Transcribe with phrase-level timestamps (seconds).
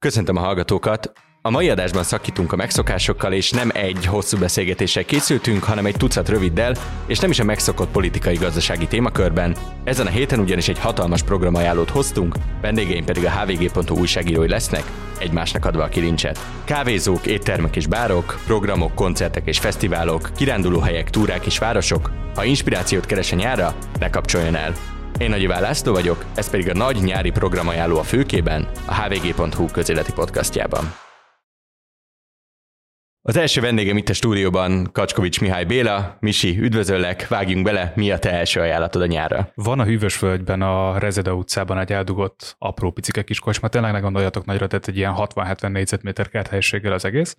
[0.00, 1.12] Köszöntöm a hallgatókat!
[1.42, 6.28] A mai adásban szakítunk a megszokásokkal, és nem egy hosszú beszélgetéssel készültünk, hanem egy tucat
[6.28, 6.74] röviddel,
[7.06, 9.56] és nem is a megszokott politikai-gazdasági témakörben.
[9.84, 14.84] Ezen a héten ugyanis egy hatalmas programajánlót hoztunk, vendégeim pedig a hvg.hu újságírói lesznek,
[15.18, 16.38] egymásnak adva a kilincset.
[16.64, 22.10] Kávézók, éttermek és bárok, programok, koncertek és fesztiválok, kirándulóhelyek, túrák és városok.
[22.34, 24.97] Ha inspirációt keres a nyára, ne kapcsoljon el!
[25.18, 29.66] Én Nagy Iván László vagyok, ez pedig a nagy nyári programajánló a főkében, a hvg.hu
[29.66, 30.84] közéleti podcastjában.
[33.22, 36.16] Az első vendégem itt a stúdióban Kacskovics Mihály Béla.
[36.20, 39.50] Misi, üdvözöllek, vágjunk bele, mi a te első ajánlatod a nyára?
[39.54, 44.44] Van a Hűvösvölgyben, a Rezeda utcában egy eldugott apró picike kis kocsma, tényleg ne gondoljatok
[44.44, 47.36] nagyra, tehát egy ilyen 60-70 négyzetméter kerthelyiséggel az egész,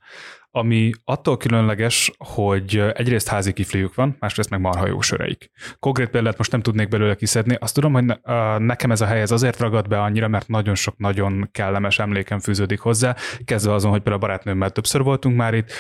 [0.52, 5.52] ami attól különleges, hogy egyrészt házi kifliük van, másrészt meg marha jó söreik.
[5.80, 8.06] Konkrét példát most nem tudnék belőle kiszedni, azt tudom, hogy
[8.58, 12.40] nekem ez a hely ez azért ragad be annyira, mert nagyon sok nagyon kellemes emlékem
[12.40, 15.72] fűződik hozzá, kezdve azon, hogy például a barátnőmmel többször voltunk már itt,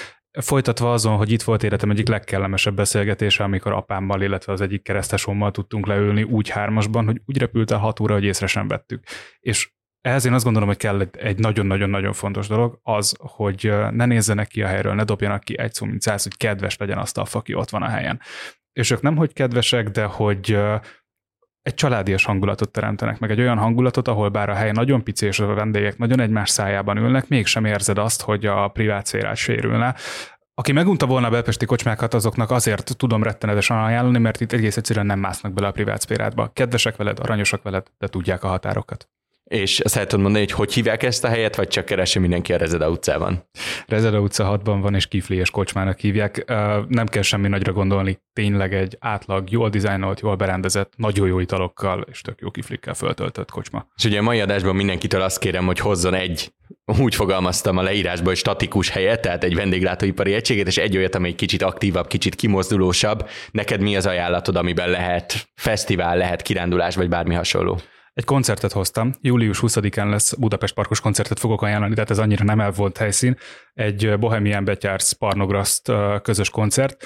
[0.41, 5.51] Folytatva azon, hogy itt volt életem egyik legkellemesebb beszélgetése, amikor apámmal, illetve az egyik keresztesommal
[5.51, 9.03] tudtunk leülni úgy hármasban, hogy úgy repült el hat óra, hogy észre sem vettük.
[9.39, 14.47] És ehhez én azt gondolom, hogy kell egy nagyon-nagyon-nagyon fontos dolog, az, hogy ne nézzenek
[14.47, 17.25] ki a helyről, ne dobjanak ki egy szó, mint száz, hogy kedves legyen azt a
[17.31, 18.19] aki ott van a helyen.
[18.73, 20.57] És ők nem, hogy kedvesek, de hogy
[21.61, 25.39] egy családias hangulatot teremtenek, meg egy olyan hangulatot, ahol bár a hely nagyon pici és
[25.39, 29.95] a vendégek nagyon egymás szájában ülnek, mégsem érzed azt, hogy a privát szférát sérülne.
[30.53, 35.05] Aki megunta volna a belpesti kocsmákat, azoknak azért tudom rettenetesen ajánlani, mert itt egész egyszerűen
[35.05, 36.51] nem másznak bele a privát szférádba.
[36.53, 39.09] Kedvesek veled, aranyosak veled, de tudják a határokat.
[39.49, 42.53] És ezt el tudod mondani, hogy hogy hívják ezt a helyet, vagy csak keresi mindenki
[42.53, 43.49] a Rezeda utcában?
[43.87, 46.43] Rezeda utca 6-ban van, és Kifli és kocsmának hívják.
[46.87, 48.19] Nem kell semmi nagyra gondolni.
[48.33, 53.51] Tényleg egy átlag, jól dizájnolt, jól berendezett, nagyon jó italokkal és tök jó kiflikkel föltöltött
[53.51, 53.87] kocsma.
[53.95, 56.53] És ugye a mai adásban mindenkitől azt kérem, hogy hozzon egy
[56.99, 61.33] úgy fogalmaztam a leírásban, hogy statikus helyet, tehát egy vendéglátóipari egységet, és egy olyat, amely
[61.33, 63.29] kicsit aktívabb, kicsit kimozdulósabb.
[63.51, 67.79] Neked mi az ajánlatod, amiben lehet fesztivál, lehet kirándulás, vagy bármi hasonló?
[68.19, 72.59] Egy koncertet hoztam, július 20-án lesz Budapest Parkos koncertet fogok ajánlani, tehát ez annyira nem
[72.59, 73.37] el volt helyszín.
[73.73, 75.91] Egy Bohemian Betyársz Parnograszt
[76.21, 77.05] közös koncert.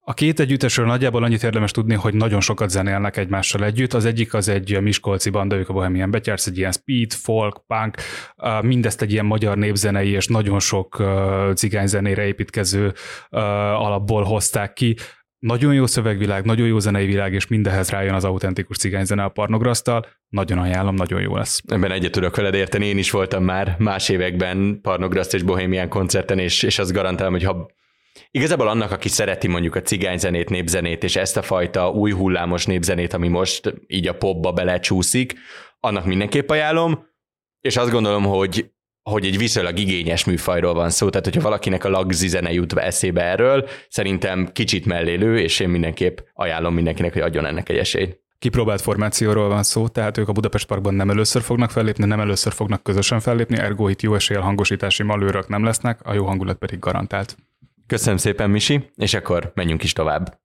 [0.00, 3.94] A két együttesről nagyjából annyit érdemes tudni, hogy nagyon sokat zenélnek egymással együtt.
[3.94, 7.96] Az egyik az egy miskolci banda, ők a Bohemian Betyársz, egy ilyen speed, folk, punk,
[8.62, 11.02] mindezt egy ilyen magyar népzenei és nagyon sok
[11.54, 12.92] cigányzenére építkező
[13.28, 14.96] alapból hozták ki
[15.40, 20.06] nagyon jó szövegvilág, nagyon jó zenei világ, és mindehez rájön az autentikus cigányzene a Parnograsztal.
[20.28, 21.62] Nagyon ajánlom, nagyon jó lesz.
[21.66, 26.38] Ebben egyet tudok veled érteni, én is voltam már más években Parnograszt és Bohémián koncerten,
[26.38, 27.70] és, és azt garantálom, hogy ha
[28.30, 33.12] Igazából annak, aki szereti mondjuk a cigányzenét, népzenét, és ezt a fajta új hullámos népzenét,
[33.12, 35.34] ami most így a popba belecsúszik,
[35.80, 37.06] annak mindenképp ajánlom,
[37.60, 38.70] és azt gondolom, hogy
[39.02, 43.22] hogy egy viszonylag igényes műfajról van szó, tehát hogyha valakinek a lagzi zene jut eszébe
[43.22, 48.20] erről, szerintem kicsit mellélő, és én mindenképp ajánlom mindenkinek, hogy adjon ennek egy esélyt.
[48.38, 52.52] Kipróbált formációról van szó, tehát ők a Budapest Parkban nem először fognak fellépni, nem először
[52.52, 56.78] fognak közösen fellépni, ergo itt jó esél hangosítási malőrök nem lesznek, a jó hangulat pedig
[56.78, 57.36] garantált.
[57.86, 60.39] Köszönöm szépen, Misi, és akkor menjünk is tovább.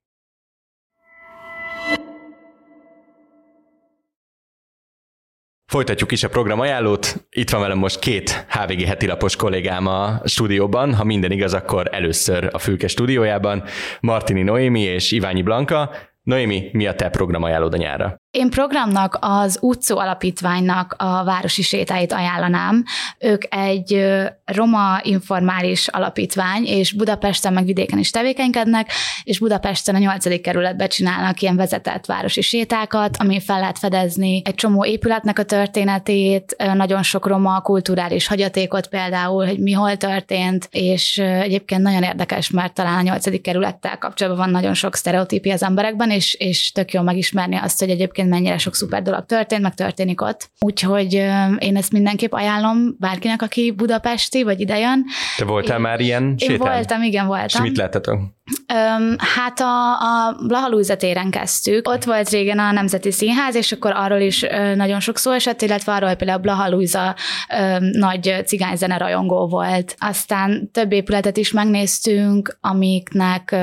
[5.76, 7.28] Folytatjuk is a program ajánlót.
[7.30, 10.94] Itt van velem most két HVG heti lapos kollégám a stúdióban.
[10.94, 13.64] Ha minden igaz, akkor először a Fülke stúdiójában.
[14.00, 15.92] Martini Noémi és Iványi Blanka.
[16.24, 17.10] Noémi, mi a te
[17.44, 18.22] ajánlód a nyára?
[18.36, 22.84] Én programnak az Utcó Alapítványnak a városi sétáit ajánlanám.
[23.20, 24.06] Ők egy
[24.46, 28.92] roma informális alapítvány, és Budapesten meg vidéken is tevékenykednek,
[29.24, 30.42] és Budapesten a 8.
[30.42, 36.56] kerületben csinálnak ilyen vezetett városi sétákat, ami fel lehet fedezni egy csomó épületnek a történetét,
[36.74, 42.74] nagyon sok roma kulturális hagyatékot például, hogy mi hol történt, és egyébként nagyon érdekes, mert
[42.74, 43.42] talán a 8.
[43.42, 47.90] kerülettel kapcsolatban van nagyon sok sztereotípia az emberekben, és, és tök jó megismerni azt, hogy
[47.90, 50.50] egyébként egyébként mennyire sok szuper dolog történt, meg történik ott.
[50.60, 51.14] Úgyhogy
[51.60, 55.06] én ezt mindenképp ajánlom bárkinek, aki budapesti, vagy idejön.
[55.38, 56.56] Te voltál én, már ilyen sétán?
[56.56, 57.64] Én voltam, igen, voltam.
[57.64, 58.20] És mit láttatok?
[58.68, 61.88] Öm, hát a, a Blaha téren kezdtük.
[61.88, 64.46] Ott volt régen a Nemzeti Színház, és akkor arról is
[64.76, 67.16] nagyon sok szó esett, illetve arról például a Blaha Luisa
[67.50, 69.96] ö, nagy cigányzene rajongó volt.
[70.00, 73.56] Aztán több épületet is megnéztünk, amiknek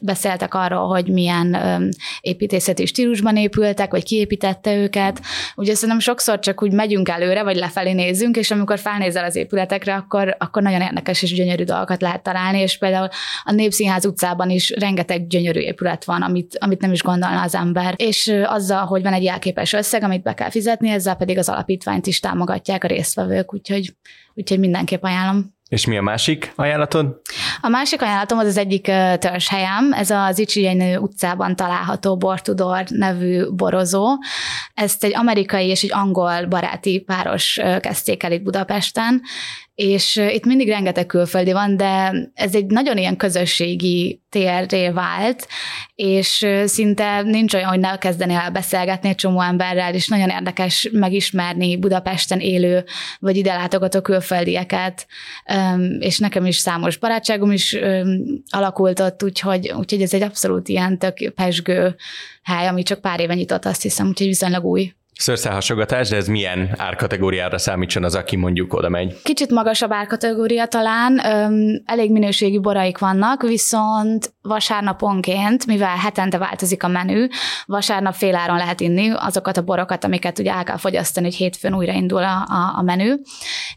[0.00, 1.88] beszéltek arról, hogy milyen ö,
[2.20, 5.20] építészeti stílusban épültek, vagy kiépítette őket.
[5.56, 9.94] Ugye szerintem sokszor csak úgy megyünk előre, vagy lefelé nézünk, és amikor felnézel az épületekre,
[9.94, 13.08] akkor, akkor nagyon érdekes és gyönyörű dolgokat lehet találni, és például
[13.44, 17.54] a Népszínház utcában utcában is rengeteg gyönyörű épület van, amit, amit nem is gondolna az
[17.54, 17.94] ember.
[17.96, 22.06] És azzal, hogy van egy jelképes összeg, amit be kell fizetni, ezzel pedig az alapítványt
[22.06, 23.94] is támogatják a résztvevők, úgyhogy,
[24.34, 25.58] úgyhogy mindenképp ajánlom.
[25.68, 27.20] És mi a másik ajánlatod?
[27.60, 34.06] A másik ajánlatom az az egyik törzshelyem, ez az Icsienő utcában található Bortudor nevű borozó.
[34.74, 39.22] Ezt egy amerikai és egy angol baráti páros kezdték el itt Budapesten,
[39.80, 45.48] és itt mindig rengeteg külföldi van, de ez egy nagyon ilyen közösségi térré vált,
[45.94, 50.88] és szinte nincs olyan, hogy ne kezdenél el beszélgetni egy csomó emberrel, és nagyon érdekes
[50.92, 52.84] megismerni Budapesten élő,
[53.18, 55.06] vagy ide látogató külföldieket,
[55.98, 57.76] és nekem is számos barátságom is
[58.50, 61.94] alakult ott, úgyhogy, úgyhogy ez egy abszolút ilyen tök pesgő
[62.42, 66.74] hely, ami csak pár éve nyitott, azt hiszem, úgyhogy viszonylag új szőrszálhasogatás, de ez milyen
[66.76, 69.22] árkategóriára számítson az, aki mondjuk oda megy?
[69.22, 76.88] Kicsit magasabb árkategória talán, öm, elég minőségi boraik vannak, viszont vasárnaponként, mivel hetente változik a
[76.88, 77.26] menü,
[77.66, 82.22] vasárnap féláron lehet inni azokat a borokat, amiket ugye el kell fogyasztani, hogy hétfőn újraindul
[82.22, 83.14] a, a, a menü,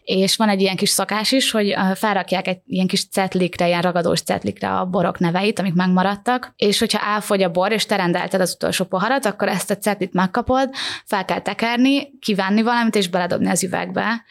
[0.03, 4.21] és van egy ilyen kis szakás is, hogy felrakják egy ilyen kis cetlikre, ilyen ragadós
[4.21, 8.53] cetlikre a borok neveit, amik megmaradtak, és hogyha elfogy a bor, és te rendelted az
[8.53, 10.69] utolsó poharat, akkor ezt a cetlit megkapod,
[11.05, 14.23] fel kell tekerni, kívánni valamit, és beledobni az üvegbe.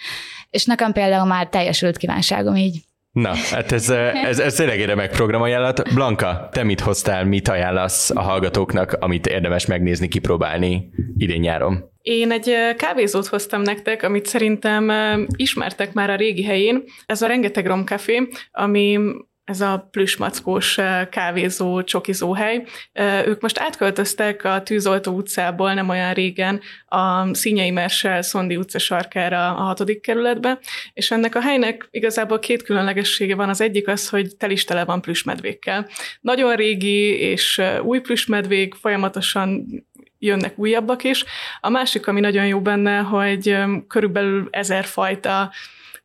[0.50, 2.80] És nekem például már teljesült kívánságom így.
[3.12, 5.94] Na, hát ez, ez, ez tényleg egy remek programajánlat.
[5.94, 11.90] Blanka, te mit hoztál, mit ajánlasz a hallgatóknak, amit érdemes megnézni, kipróbálni idén-nyáron?
[12.02, 14.92] Én egy kávézót hoztam nektek, amit szerintem
[15.36, 16.82] ismertek már a régi helyén.
[17.06, 18.98] Ez a Rengeteg Rom Café, ami
[19.44, 20.78] ez a plüsmackós
[21.10, 22.64] kávézó, csokizó hely.
[23.26, 29.54] Ők most átköltöztek a Tűzoltó utcából nem olyan régen a Színyei Mersel Szondi utca sarkára
[29.54, 30.58] a hatodik kerületbe,
[30.92, 33.48] és ennek a helynek igazából két különlegessége van.
[33.48, 35.88] Az egyik az, hogy tel is tele van plüsmedvékkel.
[36.20, 39.66] Nagyon régi és új plüsmedvék, folyamatosan
[40.18, 41.24] jönnek újabbak is.
[41.60, 43.56] A másik, ami nagyon jó benne, hogy
[43.88, 45.52] körülbelül ezer fajta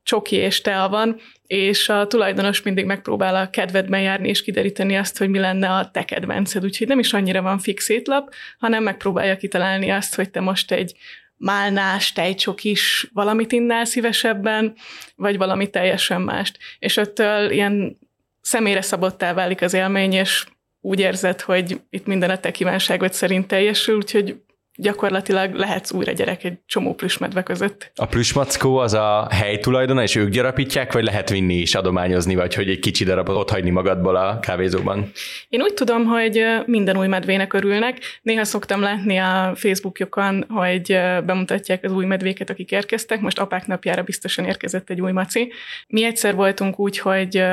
[0.04, 5.18] csoki és tea van, és a tulajdonos mindig megpróbál a kedvedben járni, és kideríteni azt,
[5.18, 6.64] hogy mi lenne a te kedvenced.
[6.64, 10.94] Úgyhogy nem is annyira van fix étlap, hanem megpróbálja kitalálni azt, hogy te most egy
[11.38, 14.76] málnás, tejcsokis valamit innál szívesebben,
[15.16, 16.58] vagy valami teljesen mást.
[16.80, 18.00] És öttől ilyen
[18.42, 20.46] személyre szabottá válik az élmény, és
[20.82, 24.36] úgy érzed, hogy itt minden a te kívánságod szerint teljesül, úgyhogy
[24.80, 27.92] gyakorlatilag lehetsz újra gyerek egy csomó plüsmedve között.
[27.96, 32.54] A plüsmackó az a hely tulajdona, és ők gyarapítják, vagy lehet vinni és adományozni, vagy
[32.54, 35.12] hogy egy kicsi darabot ott hagyni magadból a kávézóban?
[35.50, 37.98] Én úgy tudom, hogy minden új medvének örülnek.
[38.22, 43.20] Néha szoktam látni a Facebookjukon, hogy bemutatják az új medvéket, akik érkeztek.
[43.20, 45.52] Most apák napjára biztosan érkezett egy új maci.
[45.88, 47.44] Mi egyszer voltunk úgy, hogy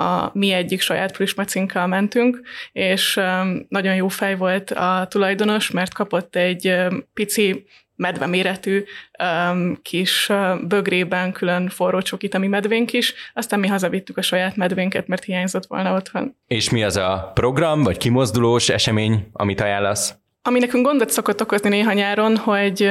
[0.00, 2.40] a mi egyik saját plüsmacinkkal mentünk,
[2.72, 3.20] és
[3.68, 6.74] nagyon jó fej volt a tulajdonos, mert kapott egy
[7.14, 7.66] pici
[8.00, 8.84] medve méretű
[9.22, 14.56] um, kis uh, bögrében külön forró csokit, ami medvénk is, aztán mi hazavittük a saját
[14.56, 16.36] medvénket, mert hiányzott volna otthon.
[16.46, 20.19] És mi az a program, vagy kimozdulós esemény, amit ajánlasz?
[20.42, 22.90] Ami nekünk gondot szokott okozni néha nyáron, hogy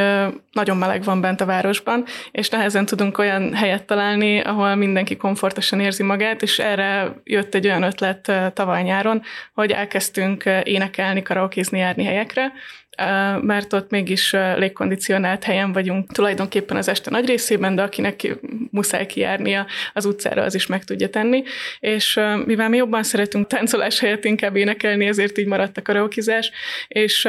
[0.51, 5.79] nagyon meleg van bent a városban, és nehezen tudunk olyan helyet találni, ahol mindenki komfortosan
[5.79, 9.21] érzi magát, és erre jött egy olyan ötlet tavaly nyáron,
[9.53, 12.51] hogy elkezdtünk énekelni, karaokézni, járni helyekre,
[13.41, 18.39] mert ott mégis légkondicionált helyen vagyunk tulajdonképpen az este nagy részében, de akinek
[18.71, 21.43] muszáj kijárnia az utcára, az is meg tudja tenni.
[21.79, 26.51] És mivel mi jobban szeretünk táncolás helyett inkább énekelni, ezért így maradt a karaokizás,
[26.87, 27.27] és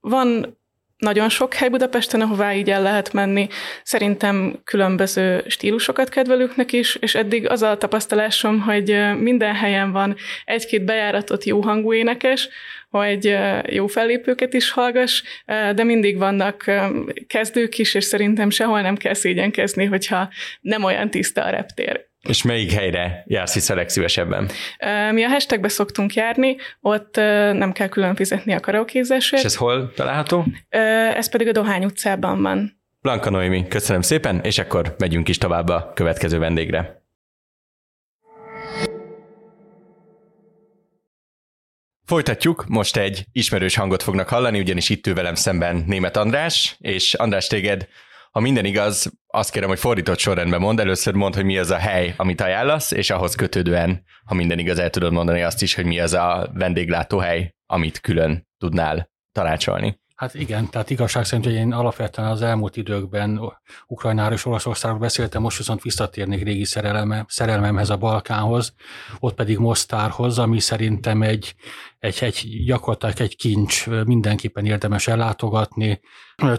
[0.00, 0.56] van
[0.98, 3.48] nagyon sok hely Budapesten, ahová így el lehet menni.
[3.82, 10.84] Szerintem különböző stílusokat kedvelőknek is, és eddig az a tapasztalásom, hogy minden helyen van egy-két
[10.84, 12.48] bejáratot jó hangú énekes,
[12.88, 15.22] hogy jó fellépőket is hallgass,
[15.74, 16.64] de mindig vannak
[17.26, 20.28] kezdők is, és szerintem sehol nem kell szégyenkezni, hogyha
[20.60, 22.06] nem olyan tiszta a reptér.
[22.28, 24.48] És melyik helyre jársz hisz a legszívesebben?
[25.12, 27.16] Mi a hashtagbe szoktunk járni, ott
[27.52, 29.42] nem kell külön fizetni a karaokézésért.
[29.42, 30.44] És ez hol található?
[30.68, 32.80] Ez pedig a Dohány utcában van.
[33.00, 37.02] Blanka Noémi, köszönöm szépen, és akkor megyünk is tovább a következő vendégre.
[42.08, 47.14] Folytatjuk, most egy ismerős hangot fognak hallani, ugyanis itt ül velem szemben német András, és
[47.14, 47.88] András téged,
[48.30, 51.76] ha minden igaz, azt kérem, hogy fordított sorrendben mond, először mond, hogy mi az a
[51.76, 55.84] hely, amit ajánlasz, és ahhoz kötődően, ha minden igaz, el tudod mondani azt is, hogy
[55.84, 60.00] mi az a vendéglátóhely, amit külön tudnál tanácsolni.
[60.18, 63.40] Hát igen, tehát igazság szerint, hogy én alapvetően az elmúlt időkben
[63.86, 68.74] Ukrajnáról és Olaszországról beszéltem, most viszont visszatérnék régi szerelme, szerelmemhez a Balkánhoz,
[69.18, 71.54] ott pedig Mostárhoz, ami szerintem egy,
[71.98, 76.00] egy, egy gyakorlatilag egy kincs, mindenképpen érdemes ellátogatni,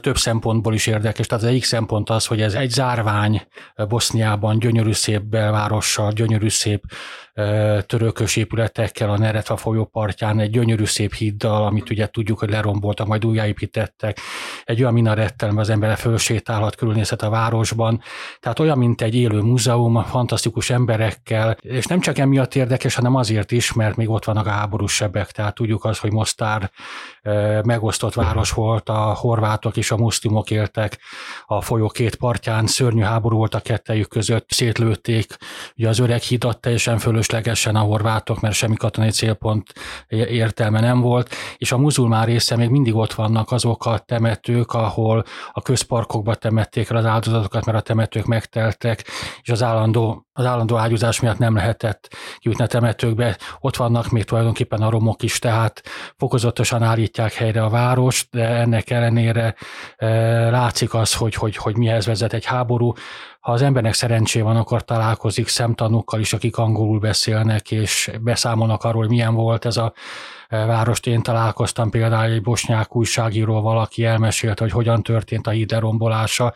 [0.01, 1.27] több szempontból is érdekes.
[1.27, 3.41] Tehát az egyik szempont az, hogy ez egy zárvány
[3.87, 6.83] Boszniában, gyönyörű szép belvárossal, gyönyörű szép
[7.85, 13.07] törökös épületekkel a Neretva folyó partján, egy gyönyörű szép híddal, amit ugye tudjuk, hogy leromboltak,
[13.07, 14.19] majd újjáépítettek,
[14.63, 18.01] egy olyan minarettel, az ember fölsétálhat, körülnézhet a városban.
[18.39, 23.51] Tehát olyan, mint egy élő múzeum, fantasztikus emberekkel, és nem csak emiatt érdekes, hanem azért
[23.51, 25.28] is, mert még ott vannak a háborús sebek.
[25.31, 26.71] Tehát tudjuk az, hogy Mostár
[27.63, 30.99] megosztott város volt, a horvátok és a muszlimok éltek
[31.45, 35.37] a folyó két partján, szörnyű háború volt a kettejük között, szétlőtték.
[35.77, 39.73] Ugye az öreg hidat teljesen fölöslegesen a horvátok, mert semmi katonai célpont
[40.07, 45.23] értelme nem volt, és a muzulmán része még mindig ott vannak azok a temetők, ahol
[45.51, 49.03] a közparkokba temették el az áldozatokat, mert a temetők megteltek,
[49.41, 53.37] és az állandó, az állandó ágyúzás miatt nem lehetett jutni a temetőkbe.
[53.59, 55.81] Ott vannak még tulajdonképpen a romok is, tehát
[56.17, 59.55] fokozatosan állítják helyre a várost, de ennek ellenére
[59.95, 60.07] e,
[60.49, 62.93] látszik az, hogy, hogy, hogy mihez vezet egy háború.
[63.49, 69.01] Ha az embernek szerencsé van, akkor találkozik szemtanúkkal is, akik angolul beszélnek, és beszámolnak arról,
[69.01, 69.93] hogy milyen volt ez a
[70.47, 71.07] e, várost.
[71.07, 76.53] Én találkoztam például egy bosnyák újságíró, valaki elmesélte, hogy hogyan történt a híd rombolása,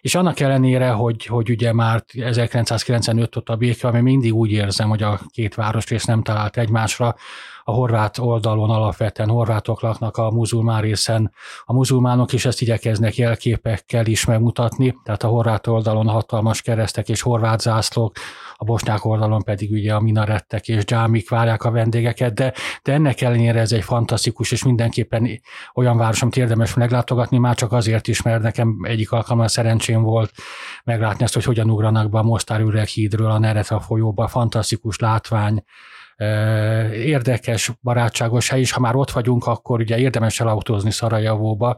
[0.00, 5.02] és annak ellenére, hogy, hogy ugye már 1995 óta béke, ami mindig úgy érzem, hogy
[5.02, 7.16] a két városrész nem talált egymásra,
[7.64, 11.32] a horvát oldalon alapvetően horvátok laknak a muzulmán részen.
[11.64, 17.20] A muzulmánok is ezt igyekeznek jelképekkel is megmutatni, tehát a horvát oldalon hatalmas keresztek és
[17.20, 18.16] horvát zászlók,
[18.56, 22.52] a bosnyák oldalon pedig ugye a minarettek és dzsámik várják a vendégeket, de,
[22.82, 25.40] de ennek ellenére ez egy fantasztikus és mindenképpen
[25.74, 30.32] olyan város, amit érdemes meglátogatni, már csak azért is, mert nekem egyik alkalommal szerencsém volt
[30.84, 35.64] meglátni ezt, hogy hogyan ugranak be a Mostár hídről a Neretva folyóba, fantasztikus látvány,
[36.92, 41.76] érdekes, barátságos hely, és ha már ott vagyunk, akkor ugye érdemes elautózni Szarajevóba,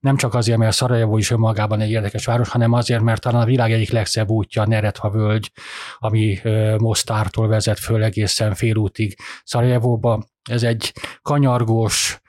[0.00, 3.44] nem csak azért, mert Szarajevó is önmagában egy érdekes város, hanem azért, mert talán a
[3.44, 5.50] világ egyik legszebb útja a Neretva völgy,
[5.98, 6.38] ami
[6.78, 10.24] Mostártól vezet föl egészen félútig Szarajevóba.
[10.50, 12.20] Ez egy kanyargós,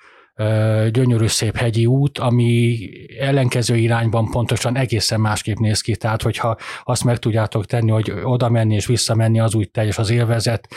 [0.92, 2.90] gyönyörű szép hegyi út, ami
[3.20, 5.96] ellenkező irányban pontosan egészen másképp néz ki.
[5.96, 10.10] Tehát, hogyha azt meg tudjátok tenni, hogy oda menni és visszamenni, az úgy teljes az
[10.10, 10.68] élvezet.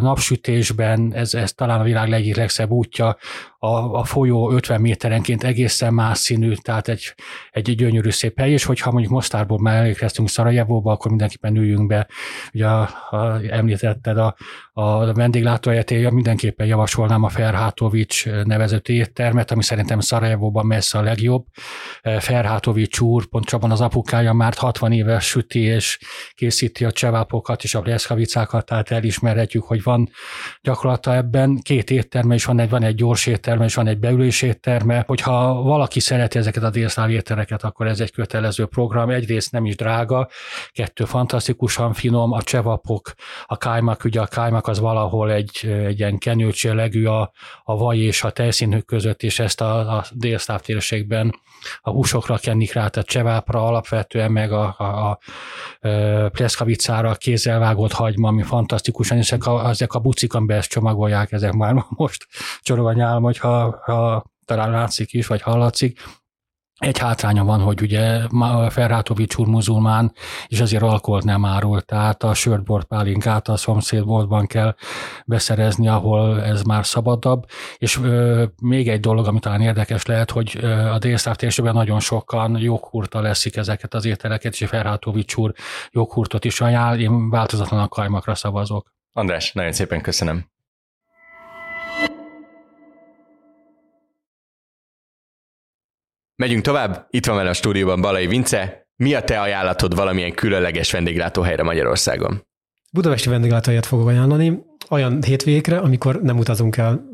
[0.00, 3.16] Napsütésben ez, ez talán a világ egyik legszebb útja,
[3.58, 7.14] a, a folyó 50 méterenként egészen más színű, tehát egy,
[7.50, 12.08] egy gyönyörű szép hely, és hogyha mondjuk Mostárból már elérkeztünk Szarajevóba, akkor mindenképpen üljünk be.
[12.52, 14.36] Ugye a, a, említetted a,
[14.72, 21.44] a vendéglátóhelyet, én mindenképpen javasolnám a Ferhátovics nevezetű éttermet, ami szerintem Szarajevóban messze a legjobb.
[22.18, 25.98] Ferhátovics úr, pontosabban az apukája már 60 éves süti és
[26.34, 30.10] készíti a csevápokat és a pleszkavicákat, tehát elismerhetjük, hogy van
[30.60, 31.58] gyakorlata ebben.
[31.62, 35.04] Két étterme is van, egy, van egy gyors étterme, étterme, és van egy beülés étterme.
[35.06, 39.10] Hogyha valaki szereti ezeket a délszláv éttereket, akkor ez egy kötelező program.
[39.10, 40.28] Egyrészt nem is drága,
[40.72, 43.12] kettő fantasztikusan finom, a csevapok,
[43.46, 47.32] a kájmak, ugye a kájmak az valahol egy, egy ilyen kenőcsélegű a,
[47.64, 51.34] a vaj és a tejszínük között, és ezt a, a délszláv térségben
[51.80, 55.18] a húsokra kennik rá, tehát csevápra alapvetően, meg a, a, a,
[55.88, 61.32] a pleszkavicára, kézzel vágott hagyma, ami fantasztikusan, ezek a, ezek a bucik, amiben ezt csomagolják,
[61.32, 62.26] ezek már most
[62.60, 66.00] csorog a nyálom, hogyha ha talán látszik is, vagy hallatszik,
[66.78, 68.20] egy hátránya van, hogy ugye
[68.68, 70.12] Ferhátovics úr muzulmán,
[70.46, 74.74] és azért alkoholt nem árul, tehát a sörtbort pálinkát a szomszédboltban kell
[75.26, 77.44] beszerezni, ahol ez már szabadabb.
[77.76, 82.00] És ö, még egy dolog, ami talán érdekes lehet, hogy ö, a délszláv térségben nagyon
[82.00, 85.52] sokan joghurta leszik ezeket az ételeket, és Ferhátovics úr
[85.90, 88.92] joghurtot is ajánl, én változatlan a kajmakra szavazok.
[89.12, 90.46] András, nagyon szépen köszönöm.
[96.42, 98.88] Megyünk tovább, itt van vele a stúdióban Balai Vince.
[98.96, 102.46] Mi a te ajánlatod valamilyen különleges vendéglátóhelyre Magyarországon?
[102.92, 107.04] Budapesti vendéglátóhelyet fogok ajánlani, olyan hétvégekre, amikor nem utazunk el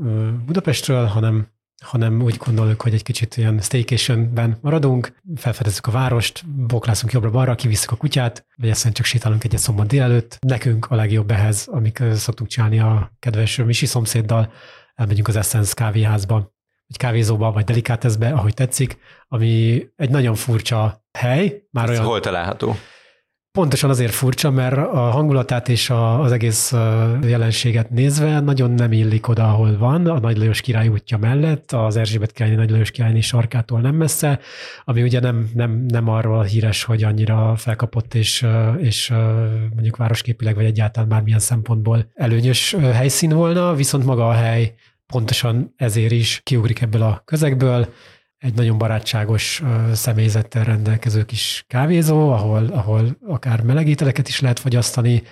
[0.47, 1.53] Budapestről, hanem
[1.85, 7.91] hanem úgy gondoljuk, hogy egy kicsit ilyen staycationben maradunk, felfedezzük a várost, boklászunk jobbra-balra, kivisszük
[7.91, 10.39] a kutyát, vagy egyszerűen csak sétálunk egyet szombat délelőtt.
[10.41, 14.53] Nekünk a legjobb ehhez, amik szoktunk csinálni a kedves Misi szomszéddal,
[14.95, 16.54] elmegyünk az Essence kávéházba,
[16.95, 18.99] egy kávézóba, vagy delikátezbe, ahogy tetszik,
[19.29, 21.63] ami egy nagyon furcsa hely.
[21.71, 22.05] Már olyan...
[22.05, 22.77] Hol található?
[23.59, 26.73] pontosan azért furcsa, mert a hangulatát és a, az egész
[27.23, 31.97] jelenséget nézve nagyon nem illik oda, ahol van, a Nagy Lajos király útja mellett, az
[31.97, 34.41] Erzsébet király Nagy Lajos királyné sarkától nem messze,
[34.85, 38.47] ami ugye nem, nem, nem arról híres, hogy annyira felkapott és,
[38.79, 39.13] és
[39.75, 44.75] mondjuk városképileg vagy egyáltalán bármilyen szempontból előnyös helyszín volna, viszont maga a hely
[45.15, 47.93] pontosan ezért is kiugrik ebből a közegből,
[48.39, 55.23] egy nagyon barátságos személyzettel rendelkező kis kávézó, ahol, ahol akár melegételeket is lehet fogyasztani,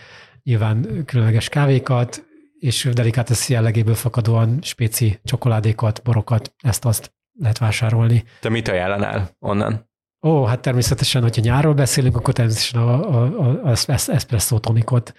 [0.43, 2.25] nyilván különleges kávékat,
[2.59, 8.25] és delikátesz jellegéből fakadóan spéci csokoládékat, borokat, ezt-azt lehet vásárolni.
[8.41, 9.91] Te mit ajánlanál onnan?
[10.27, 15.15] Ó, hát természetesen, hogyha nyárról beszélünk, akkor természetesen a, a, a, a espresso tonikot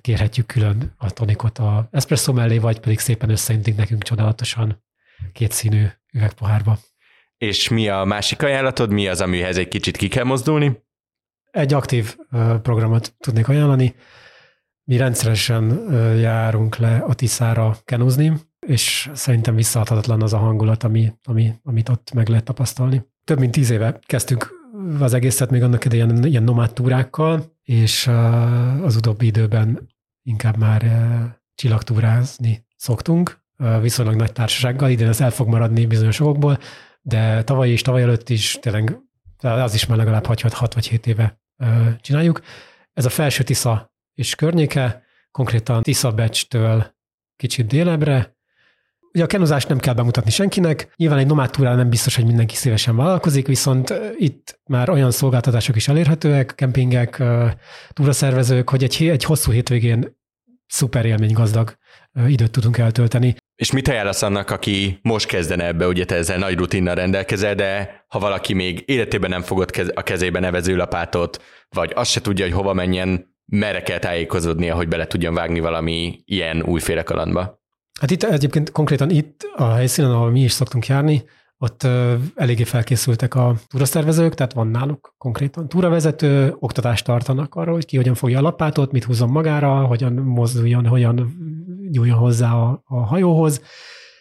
[0.00, 4.84] kérhetjük külön a tonikot a espresso mellé, vagy pedig szépen összeintik nekünk csodálatosan
[5.32, 6.78] kétszínű üvegpohárba.
[7.38, 8.90] És mi a másik ajánlatod?
[8.90, 10.82] Mi az, amihez egy kicsit ki kell mozdulni?
[11.50, 12.16] Egy aktív
[12.62, 13.94] programot tudnék ajánlani.
[14.84, 18.32] Mi rendszeresen járunk le a Tiszára kenuzni,
[18.66, 23.06] és szerintem visszaadhatatlan az a hangulat, ami, ami, amit ott meg lehet tapasztalni.
[23.24, 24.56] Több mint tíz éve kezdtük
[25.00, 28.06] az egészet még annak idején ilyen nomád túrákkal, és
[28.82, 29.88] az utóbbi időben
[30.22, 30.82] inkább már
[31.54, 33.44] csillagtúrázni szoktunk,
[33.80, 36.58] viszonylag nagy társasággal, idén ez el fog maradni bizonyos okokból,
[37.00, 38.98] de tavaly és tavaly előtt is tényleg
[39.38, 41.40] az is már legalább 6 vagy 7 éve
[42.00, 42.40] csináljuk.
[42.92, 46.96] Ez a felső Tisza és környéke, konkrétan Tisza Becstől
[47.36, 48.36] kicsit délebre.
[49.12, 52.54] Ugye a kenuzást nem kell bemutatni senkinek, nyilván egy nomád túrán nem biztos, hogy mindenki
[52.54, 57.22] szívesen vállalkozik, viszont itt már olyan szolgáltatások is elérhetőek, kempingek,
[57.92, 60.16] túraszervezők, hogy egy, egy hosszú hétvégén
[60.66, 61.76] szuper élmény gazdag
[62.26, 63.36] időt tudunk eltölteni.
[63.56, 68.04] És mit ajánlasz annak, aki most kezdene ebbe, ugye te ezzel nagy rutinnal rendelkezel, de
[68.08, 72.72] ha valaki még életében nem fogott a kezébe nevezőlapátot, vagy azt se tudja, hogy hova
[72.72, 77.62] menjen, merre kell tájékozódnia, hogy bele tudjon vágni valami ilyen újféle kalandba?
[77.98, 81.22] Hát itt egyébként konkrétan itt a helyszínen, ahol mi is szoktunk járni,
[81.58, 81.86] ott
[82.34, 88.14] eléggé felkészültek a túraszervezők, tehát van náluk konkrétan túravezető, oktatást tartanak arról, hogy ki hogyan
[88.14, 91.36] fogja a lapátot, mit húzom magára, hogyan mozduljon, hogyan
[91.90, 93.62] nyúljon hozzá a, a hajóhoz,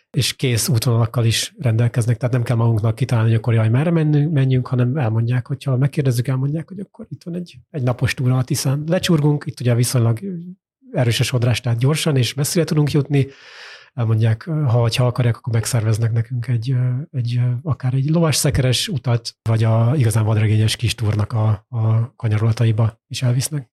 [0.09, 4.33] és kész útvonalakkal is rendelkeznek, tehát nem kell magunknak kitalálni, hogy akkor jaj, merre menjünk,
[4.33, 8.43] menjünk, hanem elmondják, hogyha megkérdezzük, elmondják, hogy akkor itt van egy, egy napos túra a
[8.43, 8.83] Tiszán.
[8.87, 10.19] Lecsurgunk, itt ugye viszonylag
[10.91, 13.27] erős a sodrás, tehát gyorsan és messzire tudunk jutni,
[13.97, 16.75] elmondják, ha, ha akarják, akkor megszerveznek nekünk egy,
[17.11, 23.01] egy akár egy lovas szekeres utat, vagy a igazán vadregényes kis túrnak a, a kanyarolataiba
[23.07, 23.69] is elvisznek.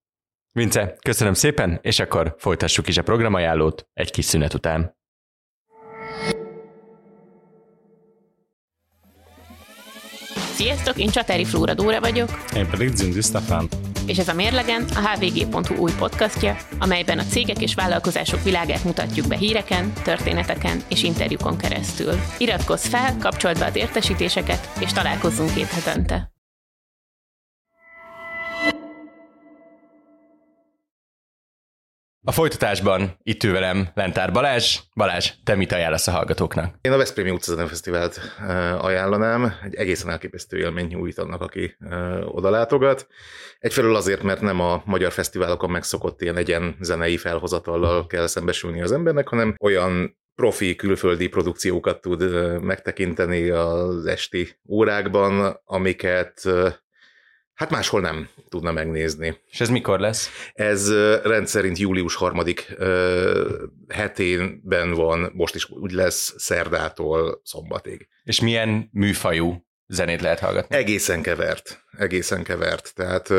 [0.53, 4.97] Vince, köszönöm szépen, és akkor folytassuk is a programajánlót egy kis szünet után.
[10.55, 12.29] Sziasztok, én Csatári Flóra Dóra vagyok.
[12.57, 13.69] Én pedig Zindi Stefán.
[14.07, 19.27] És ez a Mérlegen, a hvg.hu új podcastja, amelyben a cégek és vállalkozások világát mutatjuk
[19.27, 22.13] be híreken, történeteken és interjúkon keresztül.
[22.39, 26.34] Iratkozz fel, kapcsold be az értesítéseket, és találkozzunk két hetente.
[32.27, 34.81] A folytatásban itt ül velem Lentár Balázs.
[34.95, 36.75] Balázs, te mit ajánlasz a hallgatóknak?
[36.81, 38.21] Én a Veszprémi utcazene Fesztivált
[38.79, 39.55] ajánlanám.
[39.65, 41.77] Egy egészen elképesztő élmény nyújt annak, aki
[42.25, 43.07] oda látogat.
[43.59, 48.93] Egyfelől azért, mert nem a magyar fesztiválokon megszokott ilyen egyen zenei felhozatallal kell szembesülni az
[48.93, 52.23] embernek, hanem olyan profi külföldi produkciókat tud
[52.63, 56.43] megtekinteni az esti órákban, amiket
[57.55, 59.41] Hát máshol nem tudna megnézni.
[59.51, 60.51] És ez mikor lesz?
[60.53, 62.77] Ez rendszerint július harmadik
[63.89, 68.09] hetében van, most is úgy lesz szerdától szombatig.
[68.25, 70.77] És milyen műfajú zenét lehet hallgatni?
[70.77, 72.95] Egészen kevert, egészen kevert.
[72.95, 73.33] Tehát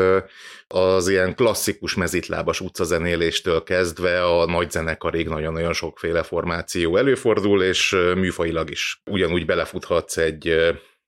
[0.66, 8.70] az ilyen klasszikus mezitlábas utcazenéléstől kezdve a nagy zenekarig nagyon-nagyon sokféle formáció előfordul, és műfajilag
[8.70, 10.54] is ugyanúgy belefuthatsz egy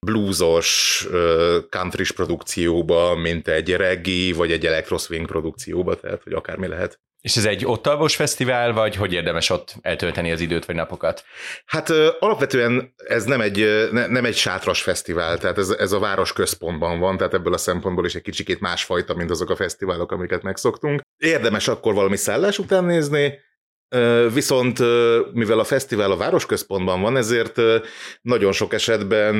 [0.07, 1.07] bluesos,
[1.69, 7.01] country produkcióba, mint egy reggae, vagy egy electroswing produkcióba, tehát hogy akármi lehet.
[7.21, 11.25] És ez egy ott alvos fesztivál, vagy hogy érdemes ott eltölteni az időt vagy napokat?
[11.67, 16.33] Hát alapvetően ez nem egy, ne, nem egy sátras fesztivál, tehát ez, ez a város
[16.33, 20.43] központban van, tehát ebből a szempontból is egy kicsikét másfajta, mint azok a fesztiválok, amiket
[20.43, 21.01] megszoktunk.
[21.17, 23.39] Érdemes akkor valami szállás után nézni,
[24.33, 24.79] Viszont
[25.33, 27.61] mivel a fesztivál a városközpontban van, ezért
[28.23, 29.35] nagyon sok esetben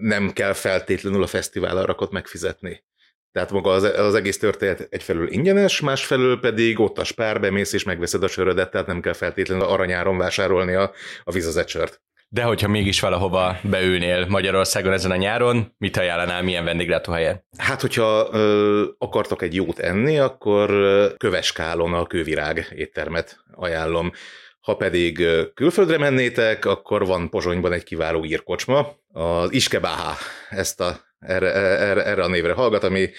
[0.00, 2.84] nem kell feltétlenül a fesztivál arakot megfizetni.
[3.32, 8.22] Tehát maga az, egész történet egyfelől ingyenes, másfelől pedig ott a spár, bemész és megveszed
[8.22, 10.92] a sörödet, tehát nem kell feltétlenül aranyáron vásárolni a,
[11.24, 12.00] a vizazecsört.
[12.34, 17.44] De hogyha mégis valahova beülnél Magyarországon ezen a nyáron, mit ajánlanál, milyen vendéglátóhelyen?
[17.56, 20.70] Hát, hogyha ö, akartok egy jót enni, akkor
[21.16, 24.12] Köveskálon a Kővirág éttermet ajánlom.
[24.60, 30.16] Ha pedig külföldre mennétek, akkor van Pozsonyban egy kiváló írkocsma, az Iskebáha,
[30.50, 33.10] ezt a, erre, erre, erre a névre hallgat, ami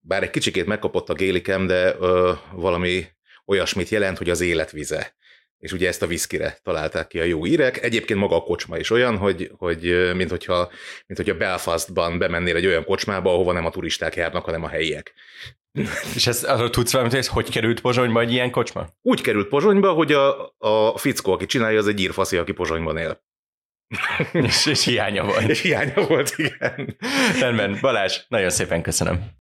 [0.00, 3.04] bár egy kicsikét megkapott a gélikem, de ö, valami
[3.46, 5.14] olyasmit jelent, hogy az életvize.
[5.58, 7.82] És ugye ezt a viszkire találták ki a jó írek.
[7.82, 10.70] Egyébként maga a kocsma is olyan, hogy, hogy mint, hogyha,
[11.06, 15.14] mint hogyha Belfastban bemennél egy olyan kocsmába, ahova nem a turisták járnak, hanem a helyiek.
[16.14, 18.88] És ez, arról tudsz valamit, hogy hogy került Pozsonyba egy ilyen kocsma?
[19.02, 23.24] Úgy került Pozsonyba, hogy a, a fickó, aki csinálja, az egy írfaszi, aki Pozsonyban él.
[24.32, 25.48] és, és hiánya volt.
[25.48, 26.96] És hiánya volt, igen.
[27.40, 29.44] Rendben, Balázs, nagyon szépen köszönöm.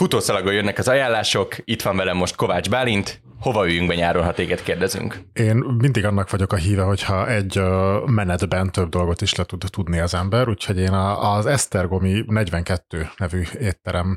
[0.00, 4.32] Futószalagon jönnek az ajánlások, itt van velem most Kovács Bálint, hova üljünk be nyáron, ha
[4.32, 5.20] téged kérdezünk?
[5.32, 7.62] Én mindig annak vagyok a híve, hogyha egy
[8.06, 13.42] menetben több dolgot is le tud tudni az ember, úgyhogy én az Esztergomi 42 nevű
[13.60, 14.16] étterem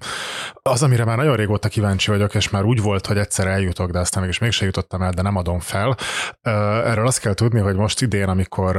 [0.61, 3.99] az, amire már nagyon régóta kíváncsi vagyok, és már úgy volt, hogy egyszer eljutok, de
[3.99, 5.95] aztán mégis mégse jutottam el, de nem adom fel.
[6.85, 8.77] Erről azt kell tudni, hogy most idén, amikor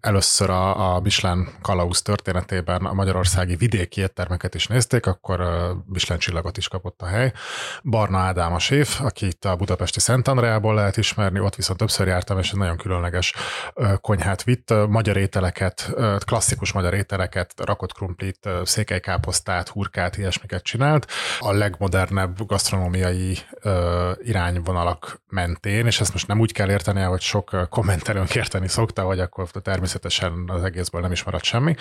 [0.00, 5.40] először a, a Michelin Kalauz történetében a magyarországi vidéki éttermeket is nézték, akkor
[5.86, 7.32] Michelin csillagot is kapott a hely.
[7.82, 12.38] Barna Ádám a séf, itt a budapesti Szent Andreából lehet ismerni, ott viszont többször jártam,
[12.38, 13.34] és egy nagyon különleges
[14.00, 21.06] konyhát vitt, magyar ételeket, klasszikus magyar ételeket, rakott krumplit, székelykáposztát, hurkát, ilyesmiket csinált.
[21.38, 23.38] A legmodernebb gasztronómiai
[24.22, 29.20] irányvonalak mentén, és ezt most nem úgy kell érteni, hogy sok kommentelőnk érteni szokta, hogy
[29.20, 31.74] akkor természetesen az egészből nem is maradt semmi,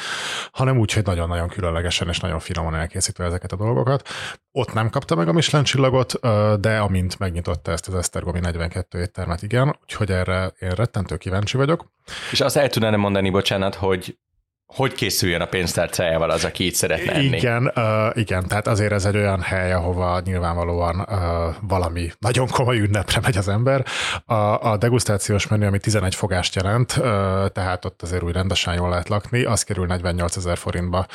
[0.51, 4.08] hanem úgy, hogy nagyon-nagyon különlegesen és nagyon finoman elkészítve ezeket a dolgokat.
[4.51, 6.19] Ott nem kapta meg a Michelin csillagot,
[6.60, 11.58] de amint megnyitott mutatta ezt az Esztergomi 42 éttermet, igen, úgyhogy erre én rettentő kíváncsi
[11.58, 11.86] vagyok.
[12.32, 14.17] És azt el tudnám mondani, bocsánat, hogy
[14.76, 17.38] hogy készüljön a pénztárcájával az, aki itt szeretne enni.
[17.38, 22.80] Igen, uh, igen, tehát azért ez egy olyan hely, ahova nyilvánvalóan uh, valami nagyon komoly
[22.80, 23.86] ünnepre megy az ember.
[24.26, 24.34] A,
[24.72, 27.06] a degustációs menü, ami 11 fogást jelent, uh,
[27.48, 31.06] tehát ott azért úgy rendesen jól lehet lakni, az kerül 48 ezer forintba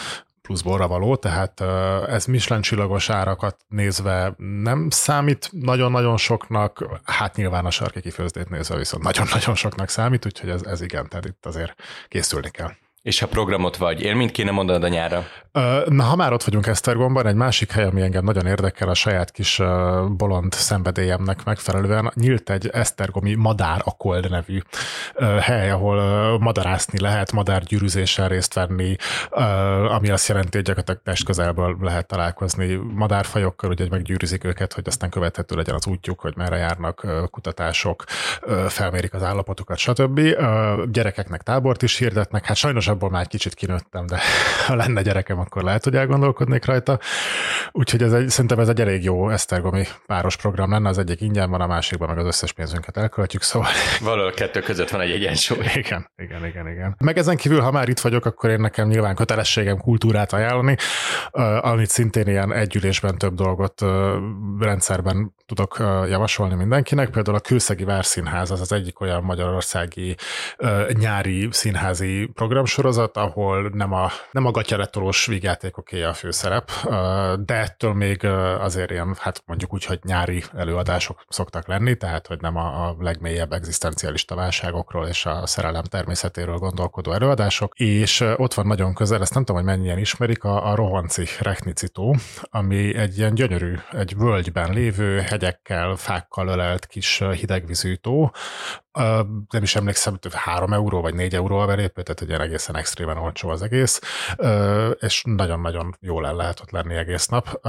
[0.52, 1.60] plusz borra való, tehát
[2.08, 8.76] ez Michelin csillagos árakat nézve nem számít nagyon-nagyon soknak, hát nyilván a sarki kifőzdét nézve
[8.76, 11.74] viszont nagyon-nagyon soknak számít, úgyhogy ez, ez igen, tehát itt azért
[12.08, 12.70] készülni kell.
[13.02, 15.24] És ha programot vagy, élményt kéne mondanod a nyára?
[15.86, 19.30] Na, ha már ott vagyunk Esztergomban, egy másik hely, ami engem nagyon érdekel, a saját
[19.30, 19.60] kis
[20.08, 24.60] bolond szenvedélyemnek megfelelően, nyílt egy Esztergomi Madár Akold nevű
[25.40, 28.96] hely, ahol madarászni lehet, madárgyűrűzéssel részt venni,
[29.88, 35.10] ami azt jelenti, hogy gyakorlatilag test közelből lehet találkozni madárfajokkal, ugye, meggyűrűzik őket, hogy aztán
[35.10, 38.04] követhető legyen az útjuk, hogy merre járnak kutatások,
[38.68, 40.20] felmérik az állapotukat, stb.
[40.90, 44.20] Gyerekeknek tábort is hirdetnek, hát sajnos abból már egy kicsit kinőttem, de
[44.66, 46.98] ha lenne gyerekem, akkor lehet, hogy elgondolkodnék rajta.
[47.70, 51.50] Úgyhogy ez egy, szerintem ez egy elég jó esztergomi páros program lenne, az egyik ingyen
[51.50, 53.68] van, a másikban meg az összes pénzünket elköltjük, szóval...
[54.00, 55.64] Valahol kettő között van egy egyensúly.
[55.74, 56.96] Igen, igen, igen, igen.
[56.98, 60.76] Meg ezen kívül, ha már itt vagyok, akkor én nekem nyilván kötelességem kultúrát ajánlani,
[61.60, 63.80] amit szintén ilyen együlésben több dolgot
[64.58, 65.76] rendszerben tudok
[66.08, 67.10] javasolni mindenkinek.
[67.10, 70.16] Például a Kőszegi Várszínház az az egyik olyan magyarországi
[70.92, 76.70] nyári színházi programsorozat, ahol nem a, nem a gatyaretolós vígjátékoké a főszerep,
[77.44, 78.24] de ettől még
[78.60, 82.96] azért ilyen, hát mondjuk úgy, hogy nyári előadások szoktak lenni, tehát hogy nem a, a
[82.98, 89.34] legmélyebb egzisztencialista válságokról és a szerelem természetéről gondolkodó előadások, és ott van nagyon közel, ezt
[89.34, 91.90] nem tudom, hogy mennyien ismerik, a, a Rohanci Rechnici
[92.50, 98.30] ami egy ilyen gyönyörű, egy völgyben lévő, hegyekkel, fákkal ölelt kis hidegvízű tó,
[99.50, 103.48] nem is emlékszem, 3 euró vagy 4 euró a verépő, tehát egy egészen extrémen olcsó
[103.48, 104.00] az egész,
[104.98, 107.60] és nagyon-nagyon jól el lehet ott lenni egész nap.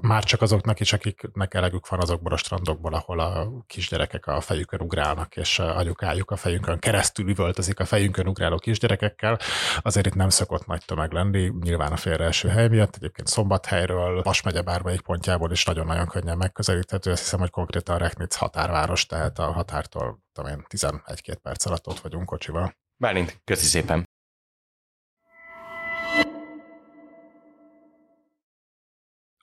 [0.00, 4.80] Már csak azoknak is, akiknek elegük van azokból a strandokból, ahol a kisgyerekek a fejükön
[4.80, 9.38] ugrálnak, és anyukájuk a fejünkön keresztül üvöltözik a fejünkön ugráló kisgyerekekkel,
[9.82, 14.42] azért itt nem szokott nagy tömeg lenni, nyilván a félreeső hely miatt, egyébként Szombathelyről, Vas
[14.42, 19.52] megye bármelyik pontjából is nagyon-nagyon könnyen megközelíthető, azt hiszem, hogy konkrétan Reknic határváros, tehát a
[19.52, 22.76] határtól tudom én, 11-2 perc alatt ott vagyunk kocsival.
[22.96, 24.03] Bálint, köszi szépen.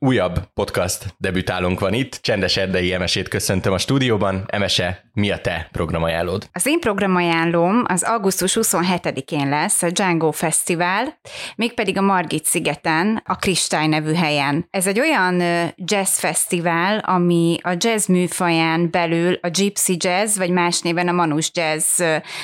[0.06, 2.16] Újabb podcast debütálunk van itt.
[2.16, 4.44] Csendes Erdei Emesét köszöntöm a stúdióban.
[4.48, 6.50] Emese, mi a te programajánlód?
[6.54, 11.20] Az én programajánlóm az augusztus 27-én lesz a Django Fesztivál,
[11.56, 14.68] mégpedig a Margit szigeten, a Kristály nevű helyen.
[14.70, 15.42] Ez egy olyan
[15.76, 21.52] jazz fesztivál, ami a jazz műfaján belül a gypsy jazz, vagy más néven a manus
[21.54, 22.02] jazz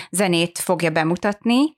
[0.10, 1.76] zenét fogja bemutatni.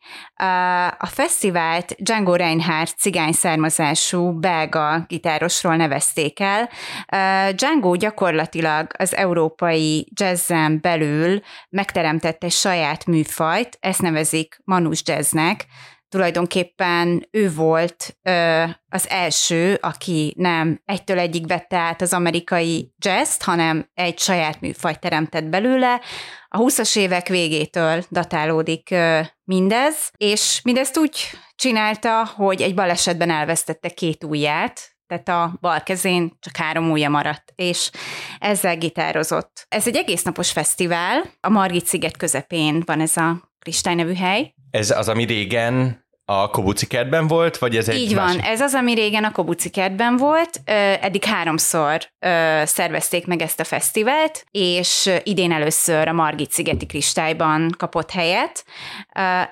[0.98, 6.70] A fesztivált Django Reinhardt cigány származású belga gitárosról nevezték el.
[7.54, 15.66] Django gyakorlatilag az európai jazzen belül megteremtett egy saját műfajt, ezt nevezik manus jazznek,
[16.10, 18.18] tulajdonképpen ő volt
[18.90, 25.00] az első, aki nem egytől egyik vette át az amerikai jazz hanem egy saját műfajt
[25.00, 26.02] teremtett belőle.
[26.48, 28.96] A 20-as évek végétől datálódik
[29.44, 31.20] mindez, és mindezt úgy
[31.56, 37.54] csinálta, hogy egy balesetben elvesztette két ujját, tehát a bal kezén csak három ujja maradt,
[37.56, 37.92] és
[38.40, 39.66] ezzel gitározott.
[39.70, 44.54] Ez egy egész napos fesztivál, a Margit sziget közepén van ez a Kristály nevű hely.
[44.72, 48.42] Ez az, ami régen a Kobuci kertben volt, vagy ez egy Így másik?
[48.42, 50.62] van, ez az, ami régen a Kobuci kertben volt,
[51.02, 52.00] eddig háromszor
[52.64, 58.66] szervezték meg ezt a fesztivált, és idén először a Margit szigeti kristályban kapott helyet.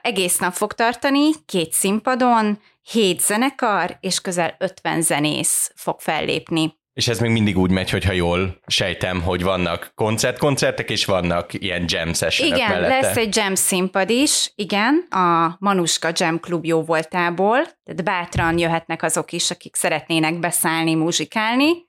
[0.02, 2.60] Egész nap fog tartani, két színpadon,
[2.92, 6.76] hét zenekar és közel 50 zenész fog fellépni.
[6.98, 11.86] És ez még mindig úgy megy, hogyha jól sejtem, hogy vannak koncertkoncertek, és vannak ilyen
[11.88, 13.00] jam sessionok Igen, mellette.
[13.00, 19.04] lesz egy jam színpad is, igen, a Manuska Jam Klub jó voltából, tehát bátran jöhetnek
[19.04, 21.87] azok is, akik szeretnének beszállni, muzsikálni,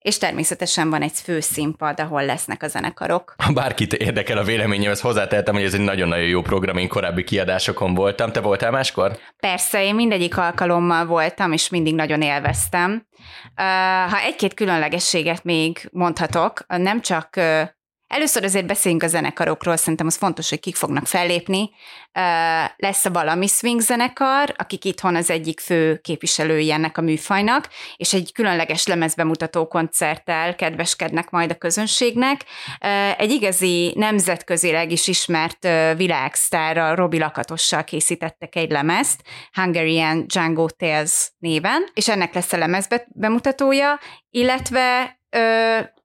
[0.00, 3.34] és természetesen van egy főszínpad, ahol lesznek a zenekarok.
[3.44, 7.24] Ha bárkit érdekel a véleményem, ezt hozzátehetem, hogy ez egy nagyon-nagyon jó program, én korábbi
[7.24, 8.32] kiadásokon voltam.
[8.32, 9.18] Te voltál máskor?
[9.36, 13.06] Persze, én mindegyik alkalommal voltam, és mindig nagyon élveztem.
[14.08, 17.40] Ha egy-két különlegességet még mondhatok, nem csak
[18.10, 21.70] Először azért beszéljünk a zenekarokról, szerintem az fontos, hogy kik fognak fellépni.
[22.76, 28.12] Lesz a Valami Swing zenekar, akik itthon az egyik fő képviselői ennek a műfajnak, és
[28.12, 32.44] egy különleges lemezbemutató koncerttel kedveskednek majd a közönségnek.
[33.18, 39.20] Egy igazi nemzetközileg is ismert világsztárra, Robi Lakatossal készítettek egy lemezt,
[39.52, 43.98] Hungarian Django Tales néven, és ennek lesz a lemez bemutatója,
[44.30, 45.18] illetve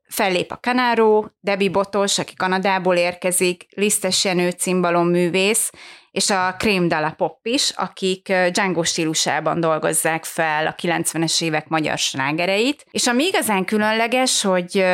[0.07, 5.71] Fellép a Kanáró, Debbie Botos, aki Kanadából érkezik, Lisztes Jenő cimbalom művész,
[6.11, 11.67] és a Crème de la Pop is, akik Django stílusában dolgozzák fel a 90-es évek
[11.67, 12.85] magyar slágereit.
[12.91, 14.85] És ami igazán különleges, hogy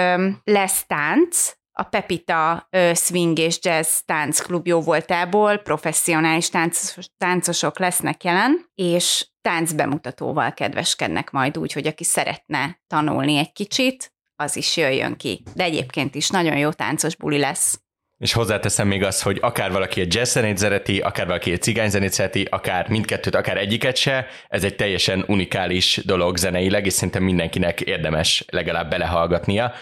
[0.44, 8.70] lesz tánc, a Pepita Swing és Jazz táncklub jó voltából professzionális táncos, táncosok lesznek jelen,
[8.76, 15.44] és táncbemutatóval kedveskednek majd úgy, hogy aki szeretne tanulni egy kicsit, az is jöjjön ki.
[15.56, 17.80] De egyébként is nagyon jó táncos buli lesz.
[18.18, 22.48] És hozzáteszem még azt, hogy akár valaki egy jazz szereti, akár valaki egy cigány szereti,
[22.50, 28.46] akár mindkettőt, akár egyiket se, ez egy teljesen unikális dolog zeneileg, és szerintem mindenkinek érdemes
[28.48, 29.74] legalább belehallgatnia.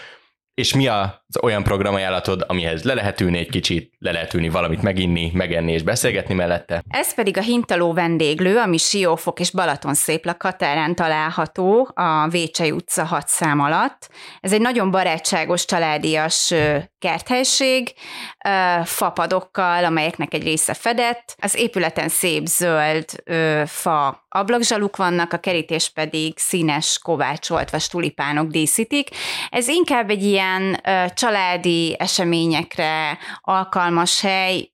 [0.54, 0.86] És mi
[1.32, 5.72] az olyan programajánlatod, amihez le lehet ülni egy kicsit, le lehet ülni valamit meginni, megenni
[5.72, 6.82] és beszélgetni mellette?
[6.88, 13.04] Ez pedig a Hintaló vendéglő, ami Siófok és Balaton szép határán található a Vécsei utca
[13.04, 14.10] 6 szám alatt.
[14.40, 16.54] Ez egy nagyon barátságos, családias
[16.98, 17.92] kerthelység,
[18.84, 21.36] fapadokkal, amelyeknek egy része fedett.
[21.38, 23.04] Az épületen szép zöld
[23.66, 29.08] fa ablakzsaluk vannak, a kerítés pedig színes kovácsolt vagy tulipánok díszítik.
[29.50, 30.80] Ez inkább egy ilyen
[31.20, 34.70] családi eseményekre alkalmas hely.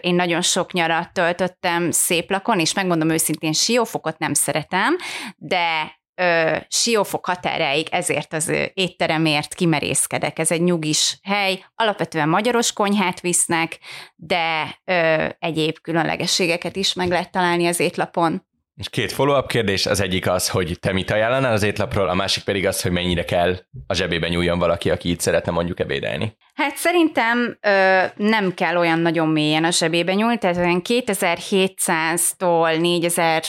[0.00, 4.96] Én nagyon sok nyarat töltöttem szép lakon, és megmondom őszintén, Siófokot nem szeretem,
[5.36, 10.38] de ö, siófok határáig ezért az étteremért kimerészkedek.
[10.38, 13.78] Ez egy nyugis hely, alapvetően magyaros konyhát visznek,
[14.16, 18.46] de ö, egyéb különlegességeket is meg lehet találni az étlapon.
[18.76, 22.44] És két follow-up kérdés, az egyik az, hogy te mit ajánlanál az étlapról, a másik
[22.44, 23.56] pedig az, hogy mennyire kell
[23.86, 26.36] a zsebében nyúljon valaki, aki itt szeretne mondjuk ebédelni.
[26.54, 33.42] Hát szerintem ö, nem kell olyan nagyon mélyen a zsebébe nyúlni, tehát olyan 2700-tól 4000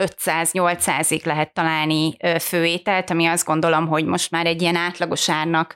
[0.00, 5.74] 500-800-ig lehet találni főételt, ami azt gondolom, hogy most már egy ilyen átlagos árnak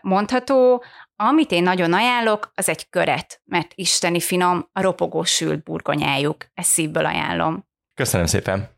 [0.00, 0.84] mondható.
[1.16, 6.46] Amit én nagyon ajánlok, az egy köret, mert isteni finom, a ropogó sült burgonyájuk.
[6.54, 7.64] Ezt szívből ajánlom.
[7.94, 8.74] Köszönöm szépen!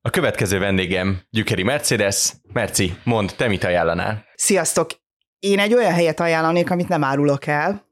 [0.00, 2.32] A következő vendégem Gyükeri Mercedes.
[2.52, 4.24] Merci, mond, te mit ajánlanál?
[4.34, 4.90] Sziasztok!
[5.38, 7.84] Én egy olyan helyet ajánlanék, amit nem árulok el,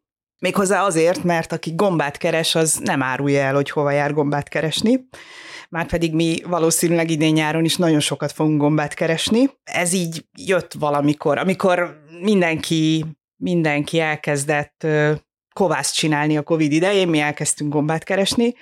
[0.42, 5.08] Méghozzá azért, mert aki gombát keres, az nem árulja el, hogy hova jár gombát keresni.
[5.72, 9.50] Márpedig mi valószínűleg idén nyáron is nagyon sokat fogunk gombát keresni.
[9.64, 13.04] Ez így jött valamikor, amikor mindenki,
[13.36, 14.86] mindenki elkezdett
[15.54, 18.54] kovászt csinálni a Covid idején, mi elkezdtünk gombát keresni,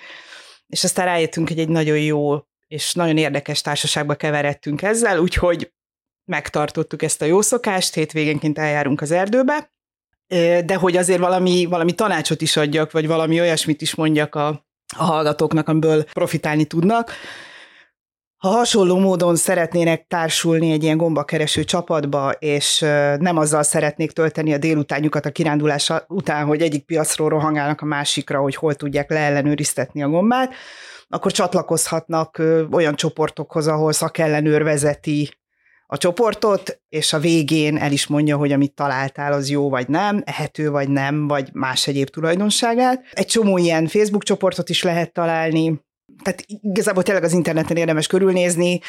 [0.67, 5.73] és aztán rájöttünk, hogy egy nagyon jó és nagyon érdekes társaságba keveredtünk ezzel, úgyhogy
[6.25, 9.73] megtartottuk ezt a jó szokást, hétvégénként eljárunk az erdőbe,
[10.65, 15.05] de hogy azért valami, valami tanácsot is adjak, vagy valami olyasmit is mondjak a, a
[15.05, 17.13] hallgatóknak, amiből profitálni tudnak.
[18.37, 22.79] Ha hasonló módon szeretnének társulni egy ilyen gombakereső csapatba, és
[23.19, 28.41] nem azzal szeretnék tölteni a délutánjukat a kirándulás után, hogy egyik piacról rohangálnak a másikra,
[28.41, 30.53] hogy hol tudják leellenőriztetni a gombát,
[31.09, 35.40] akkor csatlakozhatnak olyan csoportokhoz, ahol szakellenőr vezeti
[35.93, 40.23] a csoportot, és a végén el is mondja, hogy amit találtál, az jó vagy nem,
[40.25, 43.05] ehető vagy nem, vagy más egyéb tulajdonságát.
[43.13, 45.81] Egy csomó ilyen Facebook csoportot is lehet találni,
[46.23, 48.81] tehát igazából tényleg az interneten érdemes körülnézni,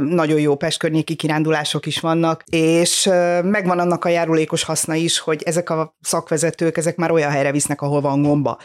[0.00, 3.04] nagyon jó pestkörnyéki kirándulások is vannak, és
[3.42, 7.82] megvan annak a járulékos haszna is, hogy ezek a szakvezetők, ezek már olyan helyre visznek,
[7.82, 8.58] ahol van gomba.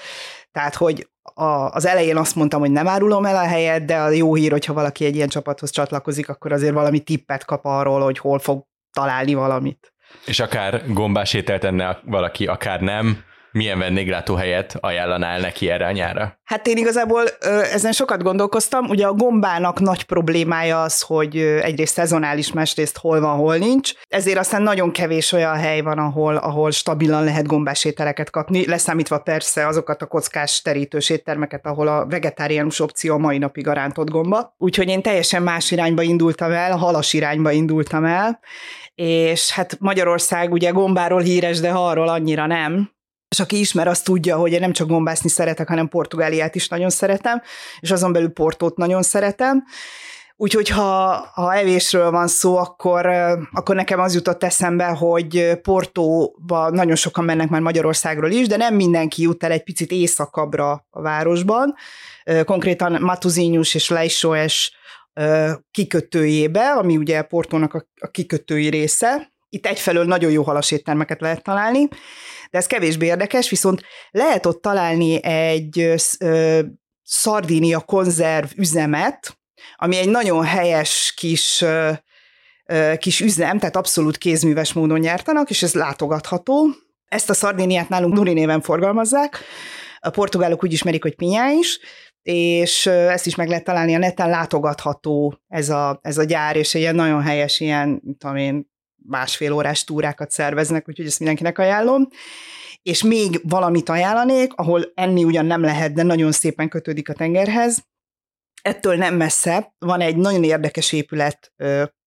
[0.52, 4.10] Tehát, hogy a, az elején azt mondtam, hogy nem árulom el a helyet, de a
[4.10, 8.18] jó hír, hogyha valaki egy ilyen csapathoz csatlakozik, akkor azért valami tippet kap arról, hogy
[8.18, 9.94] hol fog találni valamit.
[10.26, 13.18] És akár gombás ételt enne valaki, akár nem,
[13.56, 16.40] milyen vendéglátóhelyet ajánlanál neki erre a nyára?
[16.44, 17.24] Hát én igazából
[17.74, 18.86] ezen sokat gondolkoztam.
[18.86, 23.92] Ugye a gombának nagy problémája az, hogy egyrészt szezonális, másrészt hol van, hol nincs.
[24.08, 29.20] Ezért aztán nagyon kevés olyan hely van, ahol, ahol stabilan lehet gombás ételeket kapni, leszámítva
[29.20, 34.10] persze azokat a kockás terítős éttermeket, ahol a vegetáriánus opció a mai napig a rántott
[34.10, 34.54] gomba.
[34.58, 38.40] Úgyhogy én teljesen más irányba indultam el, a halas irányba indultam el,
[38.96, 42.94] és hát Magyarország ugye gombáról híres, de arról annyira nem,
[43.28, 46.90] és aki ismer, azt tudja, hogy én nem csak gombászni szeretek, hanem Portugáliát is nagyon
[46.90, 47.42] szeretem,
[47.80, 49.64] és azon belül Portót nagyon szeretem.
[50.38, 53.06] Úgyhogy ha, ha evésről van szó, akkor,
[53.52, 58.76] akkor nekem az jutott eszembe, hogy Portóba nagyon sokan mennek már Magyarországról is, de nem
[58.76, 61.76] mindenki jut el egy picit északabbra a városban.
[62.46, 64.74] Konkrétan Matuzinhos és Leixoes
[65.72, 69.34] kikötőjébe, ami ugye Portónak a kikötői része.
[69.50, 71.88] Itt egyfelől nagyon jó halaséttermeket lehet találni,
[72.56, 75.94] de ez kevésbé érdekes, viszont lehet ott találni egy
[77.04, 79.38] szardínia konzerv üzemet,
[79.76, 81.64] ami egy nagyon helyes kis
[82.98, 86.68] kis üzem, tehát abszolút kézműves módon nyertanak, és ez látogatható.
[87.06, 89.40] Ezt a szardíniát nálunk Nuri néven forgalmazzák,
[90.00, 91.80] a portugálok úgy ismerik, hogy pinyá is,
[92.22, 96.76] és ezt is meg lehet találni a neten, látogatható ez a, ez a gyár, és
[96.76, 98.74] egy ilyen nagyon helyes, ilyen, tudom én,
[99.08, 102.08] másfél órás túrákat szerveznek, úgyhogy ezt mindenkinek ajánlom.
[102.82, 107.84] És még valamit ajánlanék, ahol enni ugyan nem lehet, de nagyon szépen kötődik a tengerhez.
[108.62, 111.54] Ettől nem messze van egy nagyon érdekes épület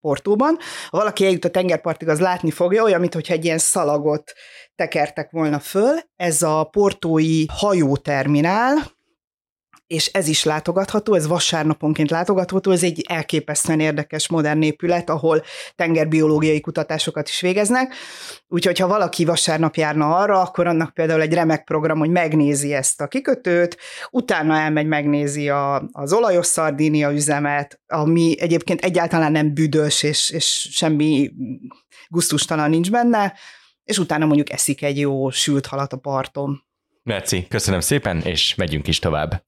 [0.00, 0.58] Portóban.
[0.90, 4.32] Ha valaki eljut a tengerpartig, az látni fogja, olyan, mintha egy ilyen szalagot
[4.74, 5.98] tekertek volna föl.
[6.16, 8.97] Ez a portói hajóterminál,
[9.88, 15.42] és ez is látogatható, ez vasárnaponként látogatható, ez egy elképesztően érdekes modern épület, ahol
[15.74, 17.94] tengerbiológiai kutatásokat is végeznek,
[18.48, 23.00] úgyhogy ha valaki vasárnap járna arra, akkor annak például egy remek program, hogy megnézi ezt
[23.00, 23.76] a kikötőt,
[24.10, 30.68] utána elmegy, megnézi a, az olajos szardínia üzemet, ami egyébként egyáltalán nem büdös, és, és
[30.70, 31.30] semmi
[32.08, 33.34] guztustalan nincs benne,
[33.84, 36.62] és utána mondjuk eszik egy jó sült halat a parton.
[37.02, 39.47] Merci, köszönöm szépen, és megyünk is tovább.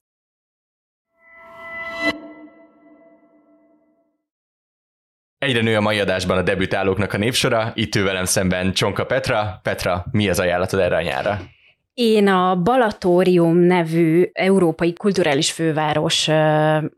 [5.40, 9.60] Egyre nő a mai adásban a debütálóknak a névsora, itt ül velem szemben Csonka Petra.
[9.62, 11.40] Petra, mi az ajánlatod erre a nyára?
[11.94, 16.28] Én a Balatórium nevű európai kulturális főváros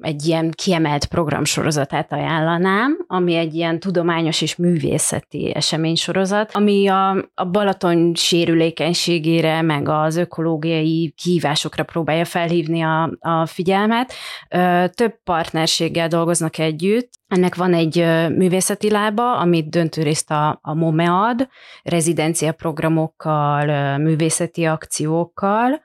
[0.00, 7.44] egy ilyen kiemelt programsorozatát ajánlanám, ami egy ilyen tudományos és művészeti eseménysorozat, ami a, a
[7.44, 14.12] Balaton sérülékenységére, meg az ökológiai kihívásokra próbálja felhívni a, a figyelmet.
[14.94, 17.96] Több partnerséggel dolgoznak együtt, ennek van egy
[18.36, 21.48] művészeti lába, amit döntő részt a, a MOME ad,
[21.82, 25.80] rezidencia programokkal, művészeti akciókkal.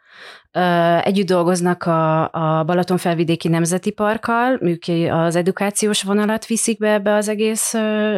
[1.01, 7.27] Együtt dolgoznak a, a Balatonfelvidéki Nemzeti Parkkal, ők az edukációs vonalat viszik be ebbe az
[7.27, 7.75] egész